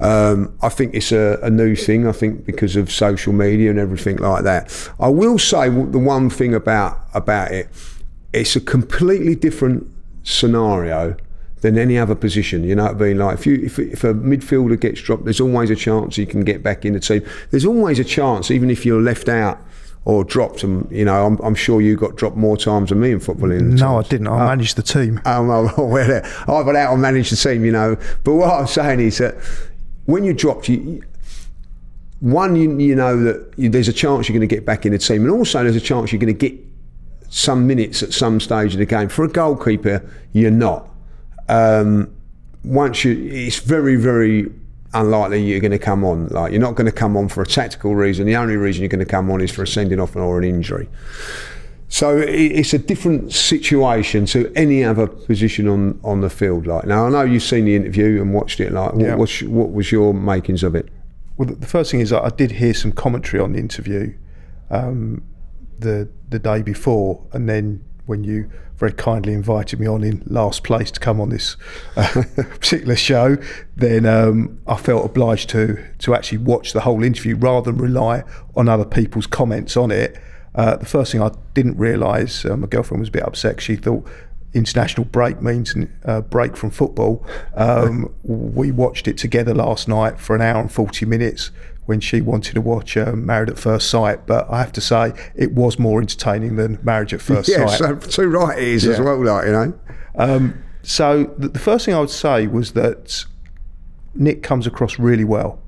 [0.00, 2.06] Um, I think it's a, a new thing.
[2.06, 4.90] I think because of social media and everything like that.
[4.98, 7.68] I will say the one thing about about it,
[8.34, 9.86] it's a completely different
[10.22, 11.16] scenario
[11.60, 12.64] than any other position.
[12.64, 15.40] You know, what I mean, like if you if, if a midfielder gets dropped, there's
[15.40, 17.22] always a chance he can get back in the team.
[17.50, 19.58] There's always a chance, even if you're left out
[20.04, 20.62] or dropped.
[20.62, 23.50] And you know, I'm, I'm sure you got dropped more times than me in football.
[23.50, 24.28] In No, I didn't.
[24.28, 25.20] I managed the team.
[25.24, 27.96] um, well, well, I went out and managed the team, you know.
[28.24, 29.34] But what I'm saying is that
[30.04, 31.02] when you're dropped, you, you-
[32.20, 34.92] one, you, you know that you, there's a chance you're going to get back in
[34.92, 36.58] the team, and also there's a chance you're going to get
[37.34, 39.08] some minutes at some stage of the game.
[39.08, 40.88] For a goalkeeper, you're not.
[41.48, 42.14] Um,
[42.62, 44.50] once you, it's very, very
[44.94, 46.28] unlikely you're going to come on.
[46.28, 48.26] Like you're not going to come on for a tactical reason.
[48.26, 50.44] The only reason you're going to come on is for a sending off or an
[50.44, 50.88] injury.
[51.88, 56.66] So it's a different situation to any other position on, on the field.
[56.68, 58.72] Like now, I know you've seen the interview and watched it.
[58.72, 59.14] Like, what, Yeah.
[59.16, 60.88] what's, what was your makings of it?
[61.36, 64.14] Well, the- first thing is I I did hear some commentary on the interview
[64.70, 65.22] um,
[65.78, 70.64] the the day before, and then when you very kindly invited me on in last
[70.64, 71.56] place to come on this
[71.96, 73.36] uh, particular show,
[73.76, 78.24] then um, I felt obliged to to actually watch the whole interview rather than rely
[78.56, 80.18] on other people's comments on it.
[80.54, 83.60] Uh, the first thing I didn't realise, uh, my girlfriend was a bit upset.
[83.60, 84.06] She thought
[84.54, 87.26] international break means uh, break from football.
[87.54, 91.50] Um, we watched it together last night for an hour and 40 minutes
[91.86, 94.26] when she wanted to watch uh, Married at First Sight.
[94.26, 97.78] But I have to say, it was more entertaining than Marriage at First Yeah, Sight.
[97.78, 99.22] so too right it is as well.
[99.24, 99.74] Like you know,
[100.16, 103.24] Um, so the, the first thing I would say was that
[104.14, 105.60] Nick comes across really well,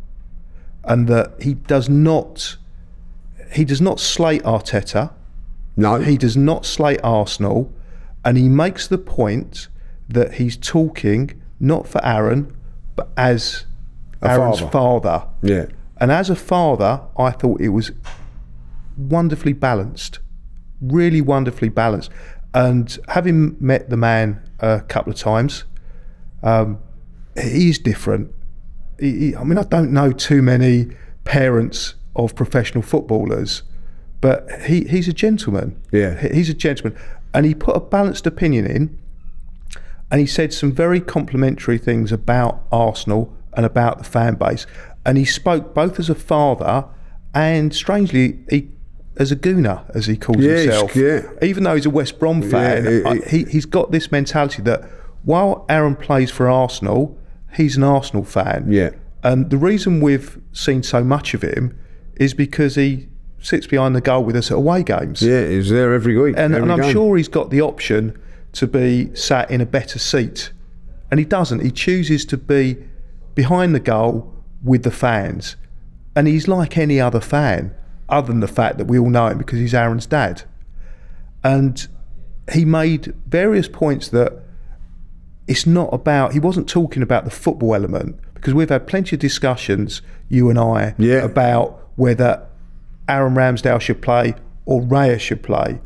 [0.85, 2.57] and that he does not
[3.53, 5.13] he does not slate Arteta.
[5.77, 7.73] no, He does not slate Arsenal,
[8.25, 9.69] and he makes the point
[10.09, 12.55] that he's talking not for Aaron,
[12.97, 13.65] but as
[14.23, 14.71] A Aaron's father.
[14.71, 15.27] father.
[15.43, 15.67] yeah,
[15.99, 17.91] And as a father, I thought it was
[18.97, 20.19] wonderfully balanced,
[20.81, 22.11] really wonderfully balanced.
[22.55, 25.65] And having met the man a couple of times,
[26.43, 26.79] um,
[27.41, 28.33] he's different.
[28.99, 30.89] He, he- I mean, I don't know too many
[31.25, 33.63] parents of professional footballers,
[34.21, 35.81] but he, he's a gentleman.
[35.93, 36.19] Yeah.
[36.21, 36.99] He- he's a gentleman,
[37.35, 38.99] and he put a balanced opinion in,
[40.11, 44.66] and he said some very complimentary things about Arsenal and about the fan base,
[45.05, 46.85] and he spoke both as a father
[47.35, 48.69] and, strangely, he,
[49.16, 50.97] as a gooner, as he calls Yeah, himself.
[50.97, 51.23] yeah.
[51.42, 54.83] Even though he's a West Brom fan, he- I- he, he's got this mentality that
[55.25, 57.19] while Aaron plays for Arsenal,
[57.55, 58.66] he's an Arsenal fan.
[58.71, 58.90] Yeah.
[59.23, 61.77] And the reason we've seen so much of him
[62.16, 63.09] is because he
[63.40, 65.23] sits behind the goal with us at away games.
[65.23, 65.47] yeah.
[65.47, 66.92] He's there every week, And, every and I'm game.
[66.92, 68.16] sure he's got the option
[68.53, 70.53] to be sat in a better seat.
[71.11, 71.61] And he doesn't.
[71.61, 72.77] He chooses to be
[73.37, 75.55] behind the goal with the fans.
[76.16, 77.72] And he's like any other fan,
[78.09, 80.42] other than the fact that we all know him because he's Aaron's dad.
[81.44, 81.87] And
[82.53, 84.33] he made various points that
[85.46, 89.20] it's not about, he wasn't talking about the football element because we've had plenty of
[89.20, 91.18] discussions, you and I, Yeah.
[91.22, 92.42] about whether
[93.09, 95.81] Aaron Ramsdale should play or Raya should play.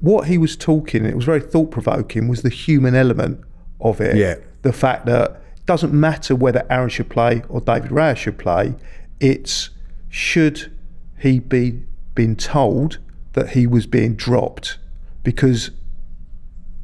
[0.00, 3.40] What he was talking, it was very thought provoking, was the human element
[3.80, 4.16] of it.
[4.16, 4.36] Yeah.
[4.62, 8.74] The fact that doesn't matter whether Aaron should play or David Raya should play,
[9.20, 9.70] it's
[10.08, 10.70] should
[11.18, 11.82] he be
[12.14, 12.98] been told
[13.32, 14.78] that he was being dropped
[15.22, 15.70] because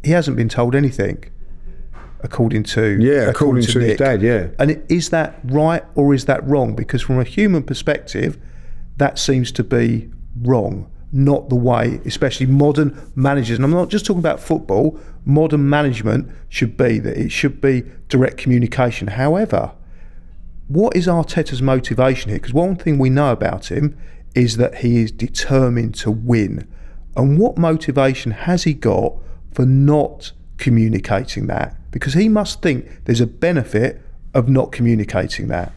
[0.02, 1.24] he hasn't been told anything
[2.20, 3.98] according to Yeah, according to his Nick.
[3.98, 4.48] dad, yeah.
[4.58, 6.74] And is that right or is that wrong?
[6.74, 8.38] Because from a human perspective,
[8.96, 10.10] that seems to be
[10.42, 13.58] wrong, not the way, especially modern managers.
[13.58, 14.98] And I'm not just talking about football.
[15.24, 19.08] Modern management should be that it should be direct communication.
[19.08, 19.72] However,
[20.68, 22.38] what is Arteta's motivation here?
[22.38, 23.98] Because one thing we know about him
[24.34, 26.68] is that he is determined to win.
[27.16, 29.14] And what motivation has he got
[29.52, 31.76] for not communicating that?
[31.90, 34.00] Because he must think there's a benefit
[34.32, 35.72] of not communicating that.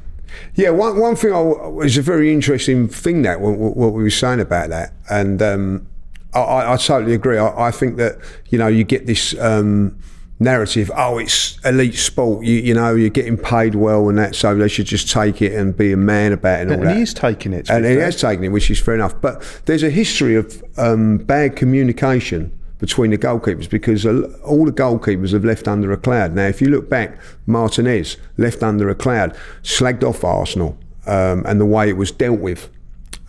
[0.56, 4.10] Yeah, one, one thing I, was a very interesting thing that what, what we were
[4.10, 5.88] saying about that, and um,
[6.34, 7.38] I- I, totally agree.
[7.38, 8.18] I, I think that
[8.50, 9.98] you know you get this um,
[10.40, 10.92] narrative.
[10.96, 12.46] Oh, it's elite sport.
[12.46, 15.54] You, you know, you're getting paid well and that, so they should just take it
[15.54, 16.96] and be a man about it and all And that.
[16.98, 17.70] he is taking it.
[17.70, 18.06] and he fair.
[18.06, 19.20] has taken it, which is fair enough.
[19.22, 25.32] But there's a history of um, bad communication between the goalkeepers because all the goalkeepers
[25.32, 26.36] have left under a cloud.
[26.36, 31.62] Now, if you look back, Martinez left under a cloud, slagged off Arsenal um, and
[31.62, 32.70] the way it was dealt with,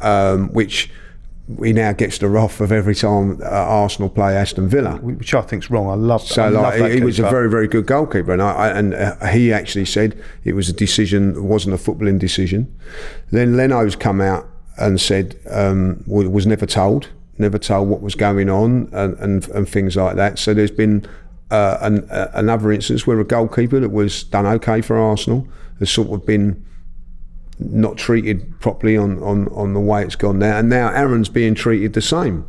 [0.00, 0.90] um, which
[1.62, 4.96] he now gets the wrath of every time uh, Arsenal play Aston Villa.
[4.96, 5.88] which I think's wrong.
[5.88, 6.34] I love that.
[6.34, 8.68] So I love like he, he was a very very good goalkeeper, and I, I
[8.70, 12.76] and uh, he actually said it was a decision, it wasn't a footballing decision.
[13.30, 18.48] Then Leno's come out and said um, was never told, never told what was going
[18.48, 20.38] on and and, and things like that.
[20.38, 21.06] So there's been.
[21.50, 25.46] Uh, an, uh, another instance where a goalkeeper that was done okay for Arsenal
[25.78, 26.64] has sort of been
[27.58, 31.54] not treated properly on, on, on the way it's gone now, and now Aaron's being
[31.54, 32.46] treated the same.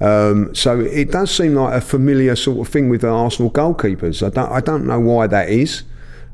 [0.00, 4.26] Um, so it does seem like a familiar sort of thing with the Arsenal goalkeepers.
[4.26, 5.84] I don't I don't know why that is.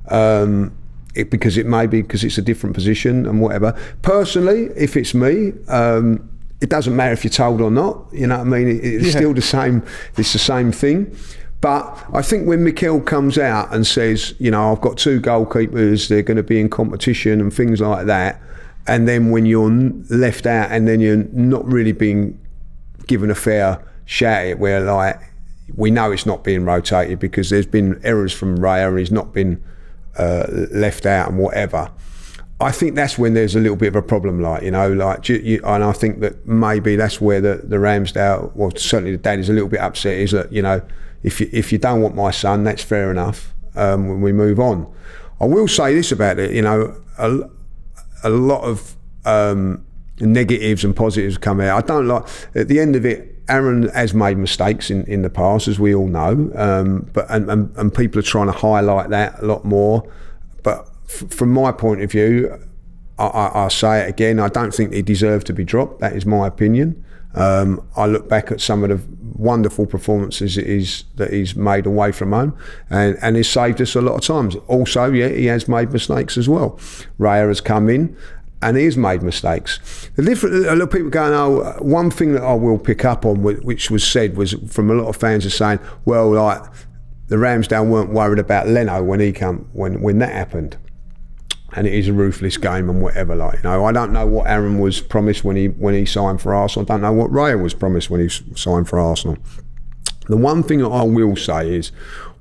[0.08, 0.74] Um,
[1.14, 3.78] it, because it may be because it's a different position and whatever.
[4.02, 6.30] Personally, if it's me, um,
[6.60, 8.06] it doesn't matter if you're told or not.
[8.12, 8.68] You know what I mean?
[8.68, 9.10] It, it's Yeah.
[9.12, 9.82] still the same.
[10.16, 11.14] It's the same thing.
[11.60, 16.08] But I think when Mikel comes out and says, you know, I've got two goalkeepers,
[16.08, 18.40] they're going to be in competition and things like that,
[18.86, 19.68] and then when you're
[20.08, 22.38] left out and then you're not really being
[23.08, 25.18] given a fair shout at it, where like
[25.74, 29.32] we know it's not being rotated because there's been errors from Raya and he's not
[29.34, 29.62] been
[30.16, 31.90] uh, left out and whatever.
[32.60, 35.28] I think that's when there's a little bit of a problem, like you know, like
[35.28, 39.18] you, you, and I think that maybe that's where the the Ramsdale, well, certainly the
[39.18, 40.14] dad is a little bit upset.
[40.14, 40.82] Is that you know,
[41.22, 43.54] if you if you don't want my son, that's fair enough.
[43.76, 44.92] Um, when we move on,
[45.40, 46.52] I will say this about it.
[46.52, 47.38] You know, a,
[48.24, 49.86] a lot of um,
[50.18, 51.84] negatives and positives come out.
[51.84, 52.24] I don't like
[52.56, 53.36] at the end of it.
[53.48, 57.48] Aaron has made mistakes in, in the past, as we all know, um, but and,
[57.50, 60.10] and, and people are trying to highlight that a lot more.
[60.62, 62.58] But f- from my point of view,
[63.18, 64.38] I, I, I'll say it again.
[64.38, 66.00] I don't think he deserved to be dropped.
[66.00, 67.04] That is my opinion.
[67.34, 69.00] Um, I look back at some of the
[69.34, 72.56] wonderful performances that he's, that he's made away from home,
[72.90, 74.56] and and he's saved us a lot of times.
[74.66, 76.70] Also, yeah, he has made mistakes as well.
[77.18, 78.16] Raya has come in.
[78.60, 79.78] And he's made mistakes.
[80.16, 83.24] The different, a lot of people going, oh, one thing that I will pick up
[83.24, 86.64] on, which was said, was from a lot of fans are saying, well, like
[87.28, 90.76] the Ramsdale weren't worried about Leno when he come when when that happened
[91.74, 93.36] and it is a ruthless game and whatever.
[93.36, 96.40] Like you know, I don't know what Aaron was promised when he when he signed
[96.40, 96.86] for Arsenal.
[96.86, 99.36] I don't know what Raya was promised when he signed for Arsenal.
[100.28, 101.90] The one thing that I will say is,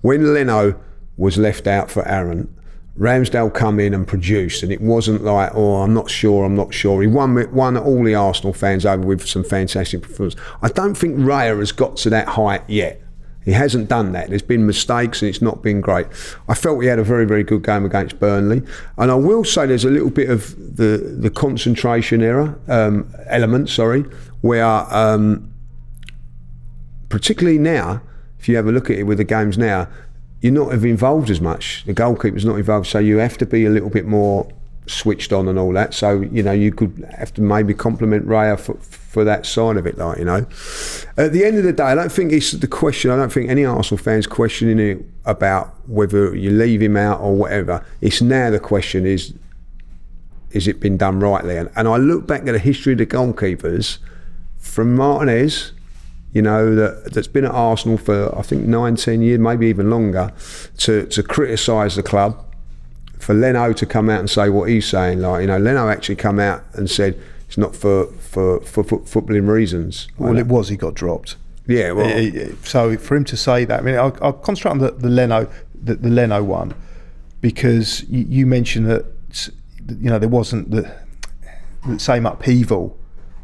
[0.01, 0.79] when Leno
[1.15, 2.53] was left out for Aaron,
[2.97, 6.73] Ramsdale come in and produced, and it wasn't like, oh, I'm not sure, I'm not
[6.73, 7.01] sure.
[7.01, 10.35] He won won all the Arsenal fans over with some fantastic performance.
[10.61, 13.01] I don't think Raya has got to that height yet.
[13.47, 14.27] He hasn't done that.
[14.27, 16.05] There's been mistakes and it's not been great.
[16.49, 18.61] I felt he had a very, very good game against Burnley.
[18.97, 23.69] And I will say there's a little bit of the, the concentration error, um, element,
[23.69, 24.01] sorry,
[24.41, 25.49] where, um,
[27.07, 28.01] particularly now,
[28.37, 29.87] if you have a look at it with the games now,
[30.41, 31.85] you're not involved as much.
[31.85, 34.51] The goalkeeper's not involved, so you have to be a little bit more
[34.87, 35.93] switched on and all that.
[35.93, 39.85] So you know you could have to maybe compliment Raya for, for that side of
[39.85, 40.45] it, like you know.
[41.17, 43.11] At the end of the day, I don't think it's the question.
[43.11, 47.35] I don't think any Arsenal fans questioning it about whether you leave him out or
[47.35, 47.85] whatever.
[48.01, 49.33] It's now the question is.
[50.51, 51.57] Is it been done rightly?
[51.57, 53.97] And, and I look back at the history of the goalkeepers
[54.57, 55.73] from Martinez,
[56.31, 59.89] you know, that, that's been at Arsenal for, I think, nine, ten years, maybe even
[59.89, 60.31] longer,
[60.77, 62.46] to, to criticise the club
[63.19, 66.15] for Leno to come out and say what he's saying, like you know, Leno actually
[66.15, 70.07] come out and said it's not for for for, for footballing reasons.
[70.17, 70.69] Well, it was.
[70.69, 71.35] He got dropped.
[71.67, 74.71] Yeah, well, He- he- so for him to say that, I mean, I'll, I'll concentrate
[74.71, 76.73] on the, the Leno, the, the Leno one,
[77.41, 79.05] because you, you mentioned that
[79.99, 80.89] you know there wasn't the,
[81.87, 82.97] the same upheaval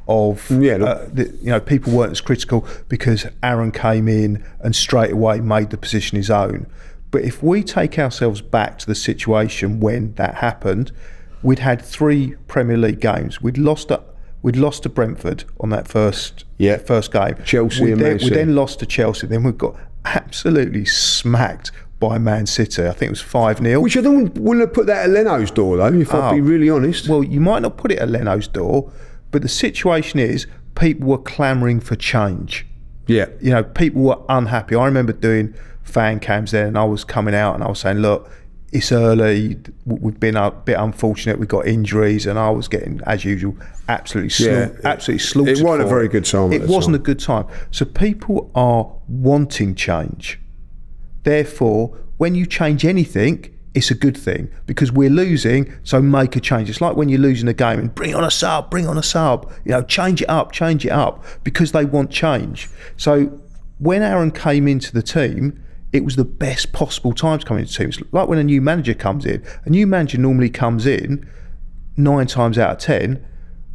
[0.07, 4.75] of Yeah, uh, the, you know people weren't as critical because Aaron came in and
[4.75, 6.65] straight away made the position his own.
[7.13, 10.91] But if we take ourselves back to the situation when that happened,
[11.43, 13.39] we'd had three Premier League games.
[13.39, 14.01] We'd lost to,
[14.41, 16.77] we'd lost to Brentford on that first Yeah.
[16.77, 17.35] first game.
[17.45, 19.27] Chelsea we and then, we then lost to Chelsea.
[19.27, 22.81] Then we got absolutely smacked by Man City.
[22.87, 25.51] I think it was five 0 which I don't wouldn't have put that at Leno's
[25.51, 25.93] door though.
[25.93, 26.43] If I'd be Oh.
[26.43, 27.07] really honest.
[27.07, 28.91] Well, you might not put it at Leno's door,
[29.29, 32.65] but the situation is people were clamouring for change.
[33.05, 34.75] yeah, You know, people were unhappy.
[34.75, 35.53] I remember doing
[35.83, 38.29] fan cams then, and I was coming out and I was saying, look.
[38.75, 39.55] It's early.
[39.85, 41.37] We've been a bit unfortunate.
[41.37, 43.55] We got injuries, and I was getting, as usual,
[43.87, 44.69] absolutely, slau- Yeah.
[44.83, 45.59] absolutely slaughtered.
[45.59, 47.01] It wasn't a very good time It wasn't time.
[47.01, 47.45] a good time.
[47.69, 50.39] So people are wanting change.
[51.23, 56.39] Therefore, when you change anything, it's a good thing because we're losing, so make a
[56.39, 56.67] change.
[56.69, 59.03] It's like when you're losing a game and bring on a sub, bring on a
[59.03, 62.69] sub, you know, change it up, change it up because they want change.
[62.97, 63.39] So
[63.77, 65.59] when Aaron came into the team,
[65.93, 67.89] it was the best possible time to come into the team.
[67.89, 69.45] It's like when a new manager comes in.
[69.63, 71.29] A new manager normally comes in
[71.95, 73.23] nine times out of ten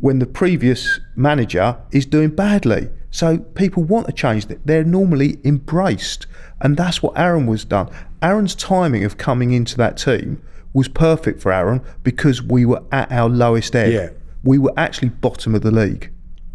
[0.00, 2.90] when the previous manager is doing badly.
[3.10, 4.66] So people want a change that.
[4.66, 6.26] They're normally embraced.
[6.60, 7.88] And that's what Aaron was done.
[8.20, 10.42] Aaron's timing of coming into that team
[10.72, 13.92] was perfect for Aaron because we were at our lowest ebb.
[13.92, 14.10] Yeah.
[14.42, 16.10] We were actually bottom of the league.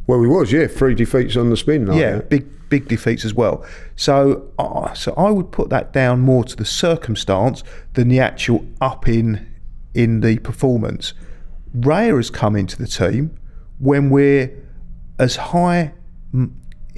[0.07, 0.51] Well, he was.
[0.51, 1.85] Yeah, three defeats on the spin.
[1.85, 2.29] Like Yeah, that.
[2.29, 3.63] big big defeats as well.
[3.95, 8.65] So, uh, so I would put that down more to the circumstance than the actual
[8.81, 9.53] up in
[9.93, 11.13] in the performance.
[11.77, 13.37] Raya has come into the team
[13.79, 14.51] when we're
[15.19, 15.93] as high,
[16.33, 16.49] you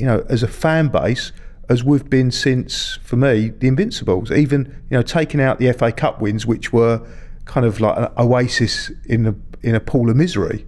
[0.05, 1.31] know, as a fan base
[1.67, 4.31] as we've been since, for me, the Invincibles.
[4.31, 7.05] Even you know, taking out the FA Cup wins, which were
[7.45, 10.65] kind of like an oasis in a in a pool of misery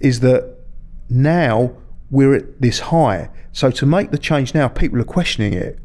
[0.00, 0.55] is that
[1.08, 1.72] now
[2.10, 3.30] we're at this high.
[3.52, 5.78] So to make the change now, people are questioning it.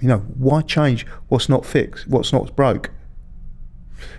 [0.00, 2.90] You know, why change what's not fixed, what's not broke?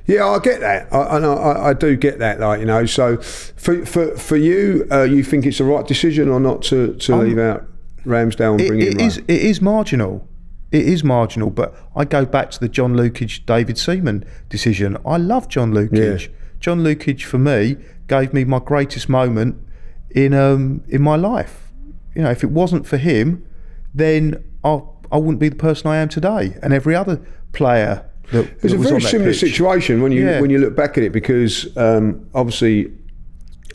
[0.05, 0.91] Yeah, I get that.
[0.91, 2.39] I, and I, I, do get that.
[2.39, 6.29] Like you know, so for for for you, uh, you think it's the right decision
[6.29, 7.67] or not to to leave out
[8.05, 9.05] Ramsdale and It, bring in it Ray?
[9.05, 10.27] is it is marginal.
[10.71, 14.97] It is marginal, but I go back to the John Lukic, David Seaman decision.
[15.05, 16.21] I love John Lukic.
[16.21, 16.27] Yeah.
[16.59, 17.77] John Lukic for me
[18.07, 19.61] gave me my greatest moment
[20.11, 21.71] in um in my life.
[22.15, 23.45] You know, if it wasn't for him,
[23.93, 24.81] then I
[25.11, 26.55] I wouldn't be the person I am today.
[26.61, 27.21] And every other
[27.53, 29.39] player that, It's that a very similar pitch.
[29.39, 30.41] situation when you Yeah.
[30.41, 32.91] when you look back at it because um, obviously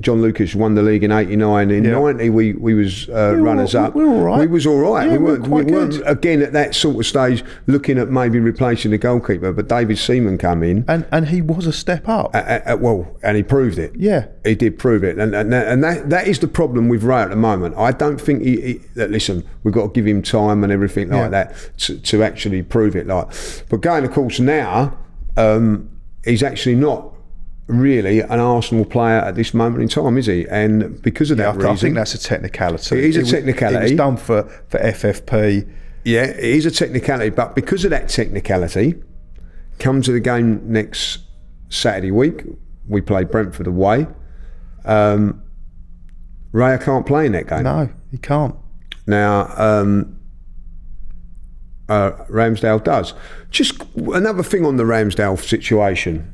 [0.01, 1.71] John Lukic won the league in '89.
[1.71, 1.93] In Yeah.
[1.93, 3.95] '90, we we was uh, runners all- up.
[3.95, 4.41] we were all right.
[4.41, 5.07] We was all right.
[5.07, 8.11] Yeah, we we were weren't, we weren't again at that sort of stage looking at
[8.11, 9.53] maybe replacing the goalkeeper.
[9.53, 10.85] But David Seaman come in.
[10.89, 12.33] and and he was a step up.
[12.81, 13.93] Well, and he proved it.
[13.95, 14.27] Yeah.
[14.45, 17.17] he did prove it, and and, that- and that that is the problem with Ray
[17.21, 17.75] at the moment.
[17.77, 19.45] I don't think he, he that listen.
[19.63, 21.29] We've got to give him time and everything like Yeah.
[21.29, 23.07] that to, to actually prove it.
[23.07, 23.29] Like,
[23.69, 24.97] but going of course now,
[25.37, 25.89] um,
[26.25, 27.12] he's actually not
[27.67, 30.47] really an Arsenal player at this moment in time, is he?
[30.49, 32.99] And because of I, that I reason, think that's a technicality.
[32.99, 33.77] It is a was- technicality.
[33.79, 35.71] It was done for, for FFP.
[36.05, 39.01] Yeah, it is a technicality, but because of that technicality,
[39.79, 41.21] come to the game next
[41.69, 42.45] Saturday week.
[42.89, 44.09] We play Brentford away.
[44.85, 45.43] Um,
[46.53, 47.63] Raya can't play in that game.
[47.63, 48.57] No, he can't.
[49.07, 50.19] Now, um,
[51.89, 53.15] uh, Ramsdale does.
[53.51, 56.32] Just another thing on the Ramsdale situation.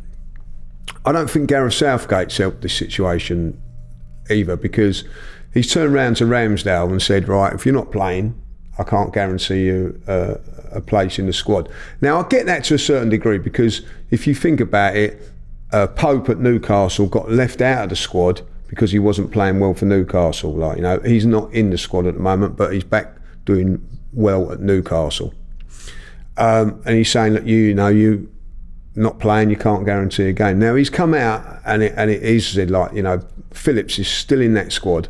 [1.04, 3.60] I don't think Gareth Southgate's helped this situation
[4.30, 5.04] either because
[5.54, 8.40] he's turned around to Ramsdale and said, right, if you're not playing,
[8.78, 11.68] I can't guarantee you a place in the squad.
[12.00, 15.20] Now, I get that to a certain degree because if you think about it,
[15.72, 19.74] uh, Pope at Newcastle got left out of the squad because he wasn't playing well
[19.74, 20.54] for Newcastle.
[20.54, 23.86] Like you know, he's not in the squad at the moment, but he's back doing
[24.12, 25.34] well at Newcastle.
[26.36, 28.30] Um, and he's saying that you, you know, you
[28.98, 30.58] not playing, you can't guarantee a game.
[30.58, 33.20] Now he's come out and it, and is said like you know,
[33.52, 35.08] Phillips is still in that squad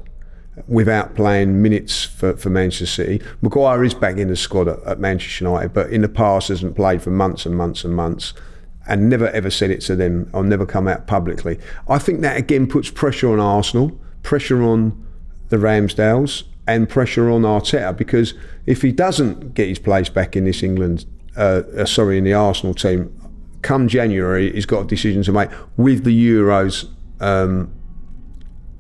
[0.67, 3.23] without playing minutes for, for Manchester City.
[3.41, 6.77] Maguire is back in the squad at, at Manchester United, but in the past hasn't
[6.77, 8.35] played for months and months and months.
[8.87, 11.59] And never ever said it to them or never come out publicly.
[11.89, 15.07] I think that again puts pressure on Arsenal, pressure on
[15.51, 18.35] the Ramsdales, and pressure on Arteta because
[18.67, 21.05] if he doesn't get his place back in this England,
[21.37, 23.15] uh, uh, sorry, in the Arsenal team
[23.63, 26.89] come January, he's got a decision to make with the Euros
[27.21, 27.73] um,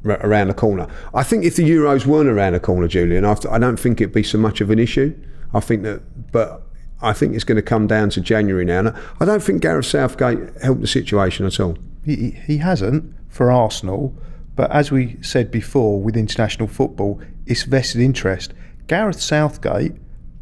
[0.04, 0.86] r- around the corner.
[1.14, 4.14] I think if the Euros weren't around the corner, Julian, I, I don't think it'd
[4.14, 5.14] be so much of an issue.
[5.54, 6.62] I think that, but
[7.00, 8.80] I think it's going to come down to January now.
[8.80, 11.78] And I don't think Gareth Southgate helped the situation at all.
[12.04, 14.14] He, he hasn't for Arsenal,
[14.56, 18.52] but as we said before with international football, it's vested interest.
[18.86, 19.94] Gareth Southgate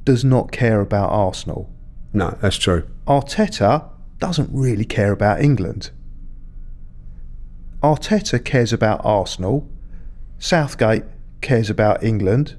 [0.04, 1.70] does not care about Arsenal.
[2.12, 2.88] No, that's true.
[3.06, 5.90] Arteta doesn't really care about England.
[7.82, 9.68] Arteta cares about Arsenal.
[10.38, 11.04] Southgate
[11.40, 12.56] cares about England.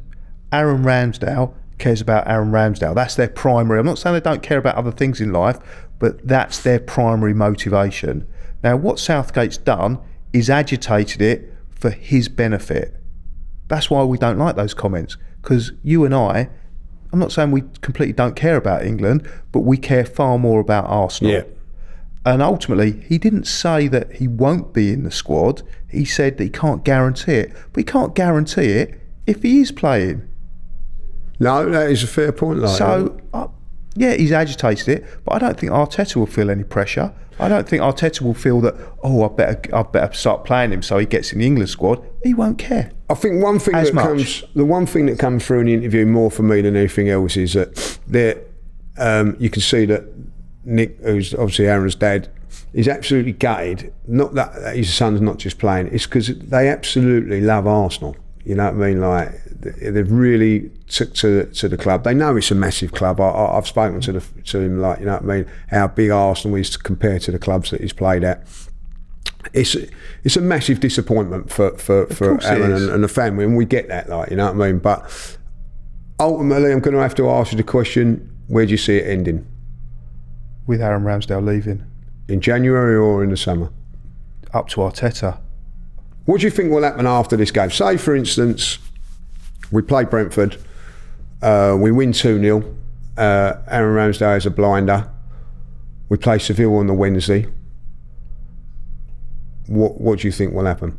[0.52, 2.96] Aaron Ramsdale cares about Aaron Ramsdale.
[2.96, 3.80] That's their primary.
[3.80, 5.58] I'm not saying they don't care about other things in life,
[6.00, 8.28] but that's their primary motivation.
[8.64, 10.00] Now, what Southgate's done
[10.34, 12.96] is agitated it for his benefit.
[13.68, 16.50] That's why we don't like those comments because you and I,
[17.12, 20.86] I'm not saying we completely don't care about England, but we care far more about
[20.86, 21.32] Arsenal.
[21.32, 21.44] Yeah.
[22.26, 25.62] And ultimately, he didn't say that he won't be in the squad.
[25.90, 27.54] He said that he can't guarantee it.
[27.72, 30.28] But he can't guarantee it if he is playing.
[31.40, 32.60] No, that is a fair point.
[32.60, 33.48] Like So, uh,
[33.98, 37.14] yeah, he's agitated it, but I don't think Arteta will feel any pressure.
[37.40, 40.82] I don't think Arteta will feel that, oh, I better, I better start playing him
[40.82, 42.04] so he gets in the England squad.
[42.24, 42.92] He won't care.
[43.10, 44.06] I think one thing that much.
[44.06, 47.10] comes, the one thing that comes through in the interview more for me than anything
[47.10, 48.42] else is that there,
[48.98, 50.04] um, you can see that
[50.66, 52.30] Nick, who's obviously Aaron's dad,
[52.74, 53.94] is absolutely gutted.
[54.08, 58.18] Not that his son's not just playing; it's because they absolutely love Arsenal.
[58.44, 59.00] You know what I mean?
[59.02, 62.04] Like they've really took to to the club.
[62.04, 63.20] They know it's a massive club.
[63.20, 65.46] I, I've spoken to the to him like you know what I mean.
[65.70, 68.48] How big Arsenal is compared to the clubs that he's played at
[69.54, 69.76] it's
[70.24, 73.88] it's a massive disappointment for for, for Aaron and, and the family, and we get
[73.88, 74.80] that, like you know what I mean.
[74.80, 75.38] But
[76.20, 79.08] ultimately, I'm going to have to ask you the question: Where do you see it
[79.08, 79.48] ending?
[80.66, 81.86] With Aaron Ramsdale leaving,
[82.28, 83.72] In January or in the summer?
[84.54, 85.40] up to Arteta.
[86.26, 87.70] What do you think will happen after this game?
[87.70, 88.80] Say, for instance,
[89.72, 90.58] we play Brentford,
[91.42, 92.76] uh, we win 2 0.
[93.18, 95.10] Uh, Aaron Ramsdale is a blinder.
[96.10, 97.48] We play Seville on the Wednesday.
[99.68, 100.98] What, what do you think will happen?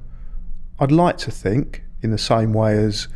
[0.79, 3.09] I'd like to think, in the same way as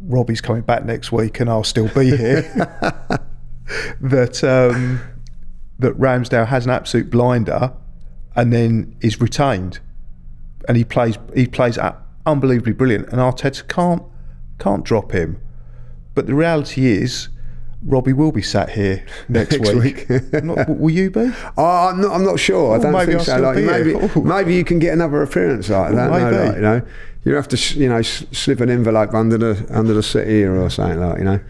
[0.00, 2.42] Robbie's coming back next week and I'll still be here,
[4.00, 5.00] that um,
[5.78, 7.72] that Ramsdale has an absolute blinder
[8.36, 9.80] and then is retained,
[10.68, 11.78] and he plays he plays
[12.26, 14.02] unbelievably brilliant, and Arteta can't
[14.58, 15.40] can't drop him.
[16.14, 17.28] But the reality is.
[17.86, 20.08] Robbie will be sat here next, Next week.
[20.42, 21.30] Not- will you be?
[21.58, 22.74] Oh, I'm not, I'm not sure.
[22.74, 23.38] I don't think I'll so.
[23.38, 24.20] Like, be maybe, Oh.
[24.24, 25.68] maybe you can get another appearance.
[25.68, 26.10] Like, know.
[26.10, 26.34] maybe.
[26.34, 26.82] Like, you know,
[27.26, 30.70] you have to, you know, slip an envelope under the under the seat here or
[30.70, 31.40] something like, you know.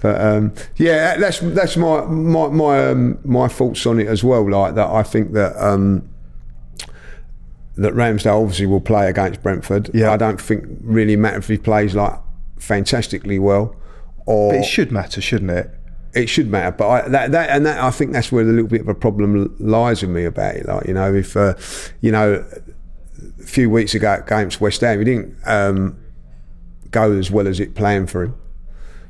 [0.00, 4.50] But um, yeah, that's that's my my my um, my thoughts on it as well.
[4.50, 5.54] Like that, I think that.
[5.62, 6.08] Um,
[7.76, 9.90] that Ramsdale obviously will play against Brentford.
[9.92, 10.12] Yeah.
[10.12, 12.12] I don't think really matter if he plays like
[12.64, 13.76] fantastically well,
[14.26, 15.70] or But it should matter, shouldn't it?
[16.14, 16.70] it should matter.
[16.76, 18.94] But I, that, that and that I think that's where the little bit of a
[18.94, 20.66] problem lies with me about it.
[20.66, 21.54] Like you know, if uh,
[22.00, 22.44] you know,
[23.40, 25.98] a few weeks ago against West Ham, he didn't um,
[26.90, 28.34] go as well as it planned for him.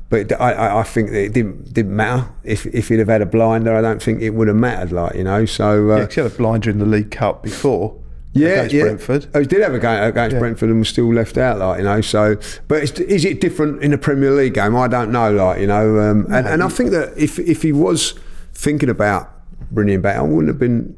[0.09, 3.21] But I, I- I think that it didn't didn't matter if if he'd have had
[3.21, 3.75] a blinder.
[3.75, 4.91] I don't think it would have mattered.
[4.91, 7.99] Like you know, so uh, Yeah, he had a blinder in the League Cup before.
[8.35, 8.81] Yeah, against yeah.
[8.83, 9.27] Brentford.
[9.33, 11.83] Oh, he did have a game against Brentford and was still left out, like you
[11.85, 12.01] know.
[12.01, 12.35] So,
[12.67, 14.75] but it's, is it different in a Premier League game?
[14.75, 15.99] I don't know, like you know.
[15.99, 18.13] Um, and, and I think that if if he was
[18.53, 19.31] thinking about
[19.71, 20.95] bringing him back, I wouldn't have been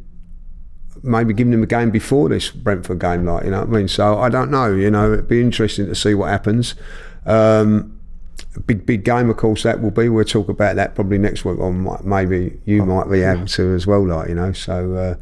[1.04, 3.88] maybe giving him a game before this Brentford game, like you know what I mean.
[3.88, 5.14] So I don't know, you know.
[5.14, 6.76] It'd be interesting to see what happens.
[7.26, 8.00] Um,
[8.66, 10.10] big big game, of course, that will be.
[10.10, 13.74] We'll talk about that probably next week, or might- maybe you might be able to
[13.74, 14.52] as well, like you know.
[14.54, 15.16] So uh,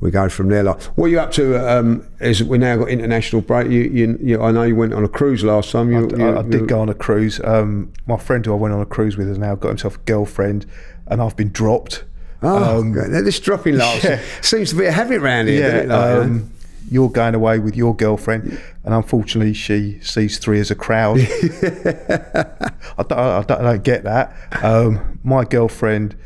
[0.00, 0.62] we go from there.
[0.62, 1.56] Like, what are you up to?
[1.56, 3.70] Um, is we now got international break?
[3.70, 5.90] You, you, you, I know you went on a cruise last time.
[5.90, 7.40] You, I, you- I you- did go on a cruise.
[7.42, 10.00] Um, my friend who I went on a cruise with has now got himself a
[10.00, 10.66] girlfriend,
[11.08, 12.04] and I've been dropped.
[12.42, 14.20] Oh, Um, this dropping last yeah.
[14.40, 15.66] seems to be a habit round here.
[15.68, 15.88] it?
[15.88, 16.22] Like, know?
[16.22, 16.52] um,
[16.90, 21.18] you're going away with your girlfriend, and unfortunately, she sees three as a crowd.
[21.20, 24.32] I, don't, I, don't, I don't get that.
[24.62, 26.16] Um, my girlfriend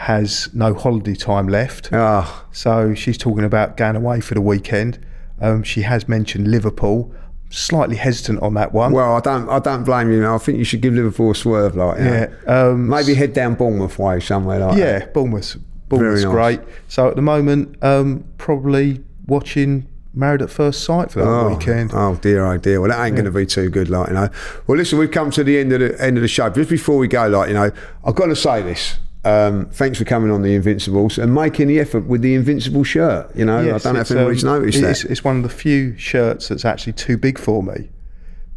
[0.00, 1.90] has no holiday time left.
[1.92, 4.98] Oh, So she's talking about going away for the weekend.
[5.40, 7.14] Um, she has mentioned Liverpool.
[7.50, 8.92] Slightly hesitant on that one.
[8.92, 10.26] well, I don't, I don't blame you.
[10.26, 13.98] I think you should give Liverpool a swerve, like yeah, um, Maybe head down Bournemouth
[13.98, 14.78] way somewhere like that.
[14.78, 15.56] yeah, Bournemouth.
[15.88, 16.32] Bournemouth's nice.
[16.32, 16.60] great.
[16.88, 21.90] So at the moment, um, probably watching Married at First Sight for that Oh, weekend.
[21.92, 22.80] oh dear, oh dear.
[22.80, 24.28] Well, that ain't going to be too good, like you know.
[24.68, 26.48] Well, listen, we've come to the end of the end of the show.
[26.50, 27.70] Just before we go, like you know,
[28.04, 28.96] I've got to say this.
[29.22, 33.34] Um, thanks for coming on the Invincibles and making the effort with the Invincible shirt.
[33.36, 35.10] You know, Yes, I don't know if anybody's um, noticed it's, that.
[35.10, 37.90] It's one of the few shirts that's actually too big for me.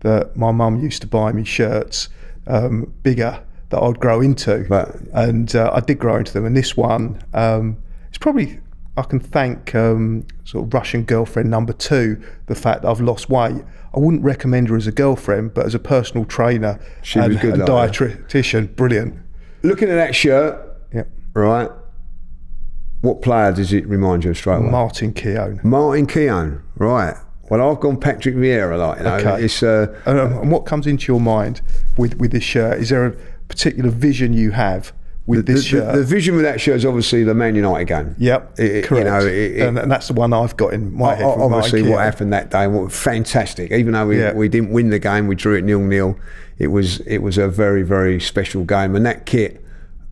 [0.01, 2.09] That my mum used to buy me shirts
[2.47, 6.45] um, bigger that I'd grow into, But- and uh, I did grow into them.
[6.45, 7.77] And this one, um,
[8.09, 8.59] it's probably
[8.95, 13.29] I can thank um, sort of Russian girlfriend number two the fact that I've lost
[13.29, 13.63] weight.
[13.95, 17.41] I wouldn't recommend her as a girlfriend, but as a personal trainer She and was
[17.41, 19.19] good a like dietitian, brilliant.
[19.63, 20.59] Looking at that shirt,
[20.93, 21.07] Yep.
[21.33, 21.69] right?
[23.01, 24.69] What player does it remind you of straight away?
[24.69, 25.59] Martin Keown.
[25.63, 27.15] Martin Keown, right?
[27.49, 29.43] Well, I've gone Patrick Vieira, like you know, Okay.
[29.45, 31.61] it's uh, And, um, and what comes into your mind
[31.97, 32.79] with, with this shirt?
[32.79, 33.11] Is there a
[33.49, 34.93] particular vision you have
[35.25, 35.95] with the, this the, shirt?
[35.95, 38.15] the vision with that shirt is obviously the Man United game.
[38.17, 39.05] yep, It- correct.
[39.05, 41.25] You know, it, it, and, and that's the one I've got in my head.
[41.25, 44.33] Obviously what happened that day fantastic even though we, Yeah.
[44.33, 46.17] we didn't win the game we drew it nil nil
[46.59, 49.63] it was it was a very very special game and that kit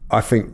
[0.10, 0.52] I think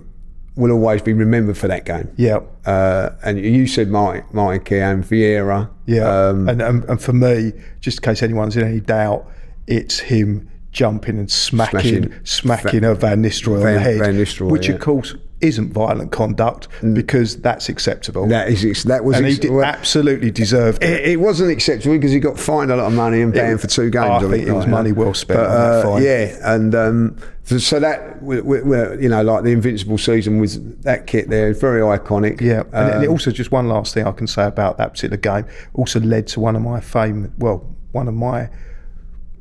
[0.55, 5.03] will always be remembered for that game Yeah, uh, and you said Martin Martin Keown
[5.03, 6.01] Vieira yeah.
[6.29, 9.29] um, and, and and for me, just in case anyone's in any doubt,
[9.67, 14.51] it's him jumping and smacking, Smashing smacking a Van Nistelrooy on the head, Van Nistelrooy,
[14.51, 14.73] which yeah.
[14.73, 14.75] Mm.
[14.75, 18.27] of course isn't violent conduct because that's acceptable.
[18.27, 20.89] that is that was and he did, well, absolutely deserved it.
[20.89, 23.65] it, it wasn't acceptable because he got fined a lot of money and banned for
[23.65, 24.23] two games.
[24.23, 24.69] I think it was like that.
[24.69, 26.03] money well spent But, on that uh, fine.
[26.03, 28.57] Yeah, and um, so, that we, we,
[29.01, 32.39] you know, like the Invincible season with that kit there, very iconic.
[32.39, 34.93] Yeah, and, and it Um, also just one last thing I can say about that
[34.93, 38.49] particular game also led to one of my fame, well, one of my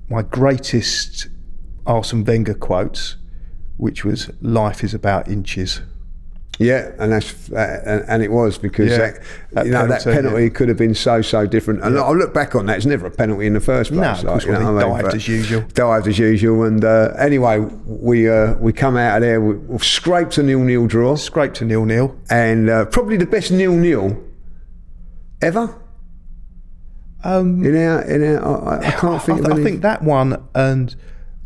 [0.09, 1.28] my greatest
[1.86, 3.16] Arsene Wenger quotes,
[3.76, 5.80] which was "Life is about inches."
[6.59, 9.20] Yeah, and that's uh, and, it was because Yeah, that,
[9.52, 10.48] that you know that penalty, penalty yeah.
[10.48, 11.82] could have been so so different.
[11.82, 14.22] And I look back on that; it's never a penalty in the first No, place.
[14.22, 15.02] of course you know what I mean?
[15.02, 15.61] dived as usual.
[15.74, 16.62] Dived as usual.
[16.64, 19.38] And uh, anyway, we uh, we come out of there.
[19.38, 22.16] We, we've scraped a nil nil draw, Scraped a nil nil.
[22.30, 24.16] and uh, probably the best nil nil
[25.42, 25.74] ever.
[27.27, 30.43] Um, In our in our, I, I can't think I, of I think that one
[30.55, 30.95] and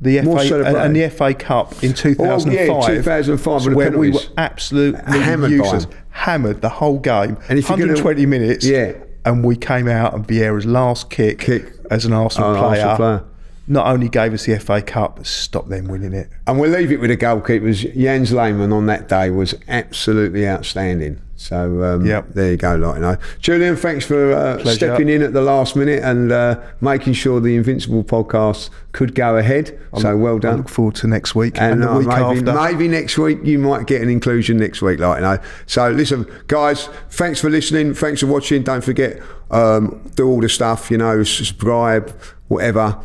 [0.01, 4.11] the More FA and, and the FA Cup in 2005, 2005 with the where we
[4.11, 8.93] were absolutely Hammered useless, hammered the whole game, And if you're gonna- 120 minutes, Yeah.
[9.27, 11.71] and we came out and Vieira's last kick, Kick.
[11.91, 13.23] as an Arsenal, Oh, player, Arsenal player.
[13.69, 16.29] not only gave us the FA Cup, but stopped them winning it.
[16.47, 17.95] And we'll leave it with the goalkeepers.
[17.95, 21.21] Jens Lehmann on that day was absolutely outstanding.
[21.41, 22.35] So um, Yep.
[22.35, 23.17] there you go, like you know.
[23.39, 27.57] Julian, thanks for uh, stepping in at the last minute and uh, making sure the
[27.57, 29.79] Invincible podcast could go ahead.
[29.97, 30.51] so well done.
[30.51, 30.57] I done.
[30.59, 32.53] look forward to next week and, And the uh, week maybe, after.
[32.73, 35.39] maybe next week you might get an inclusion next week, like you know.
[35.65, 37.95] So listen, guys, thanks for listening.
[37.95, 38.63] Thanks for watching.
[38.63, 42.11] Don't forget, um, do all the stuff, you know, subscribe,
[42.49, 42.99] whatever.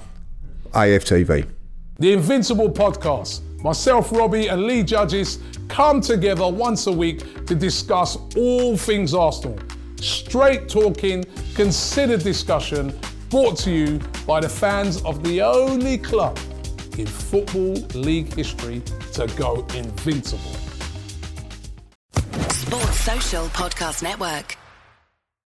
[0.73, 1.47] AFTV.
[1.99, 3.39] The Invincible Podcast.
[3.65, 5.39] Myself, Robbie, and Lee Judges
[5.69, 9.57] come together once a week to discuss all things Arsenal.
[9.99, 12.93] Straight talking, considered discussion,
[13.31, 16.37] brought to you by the fans of the only club
[16.99, 20.55] in Football League history to go invincible.
[22.51, 24.57] Sports Social Podcast Network.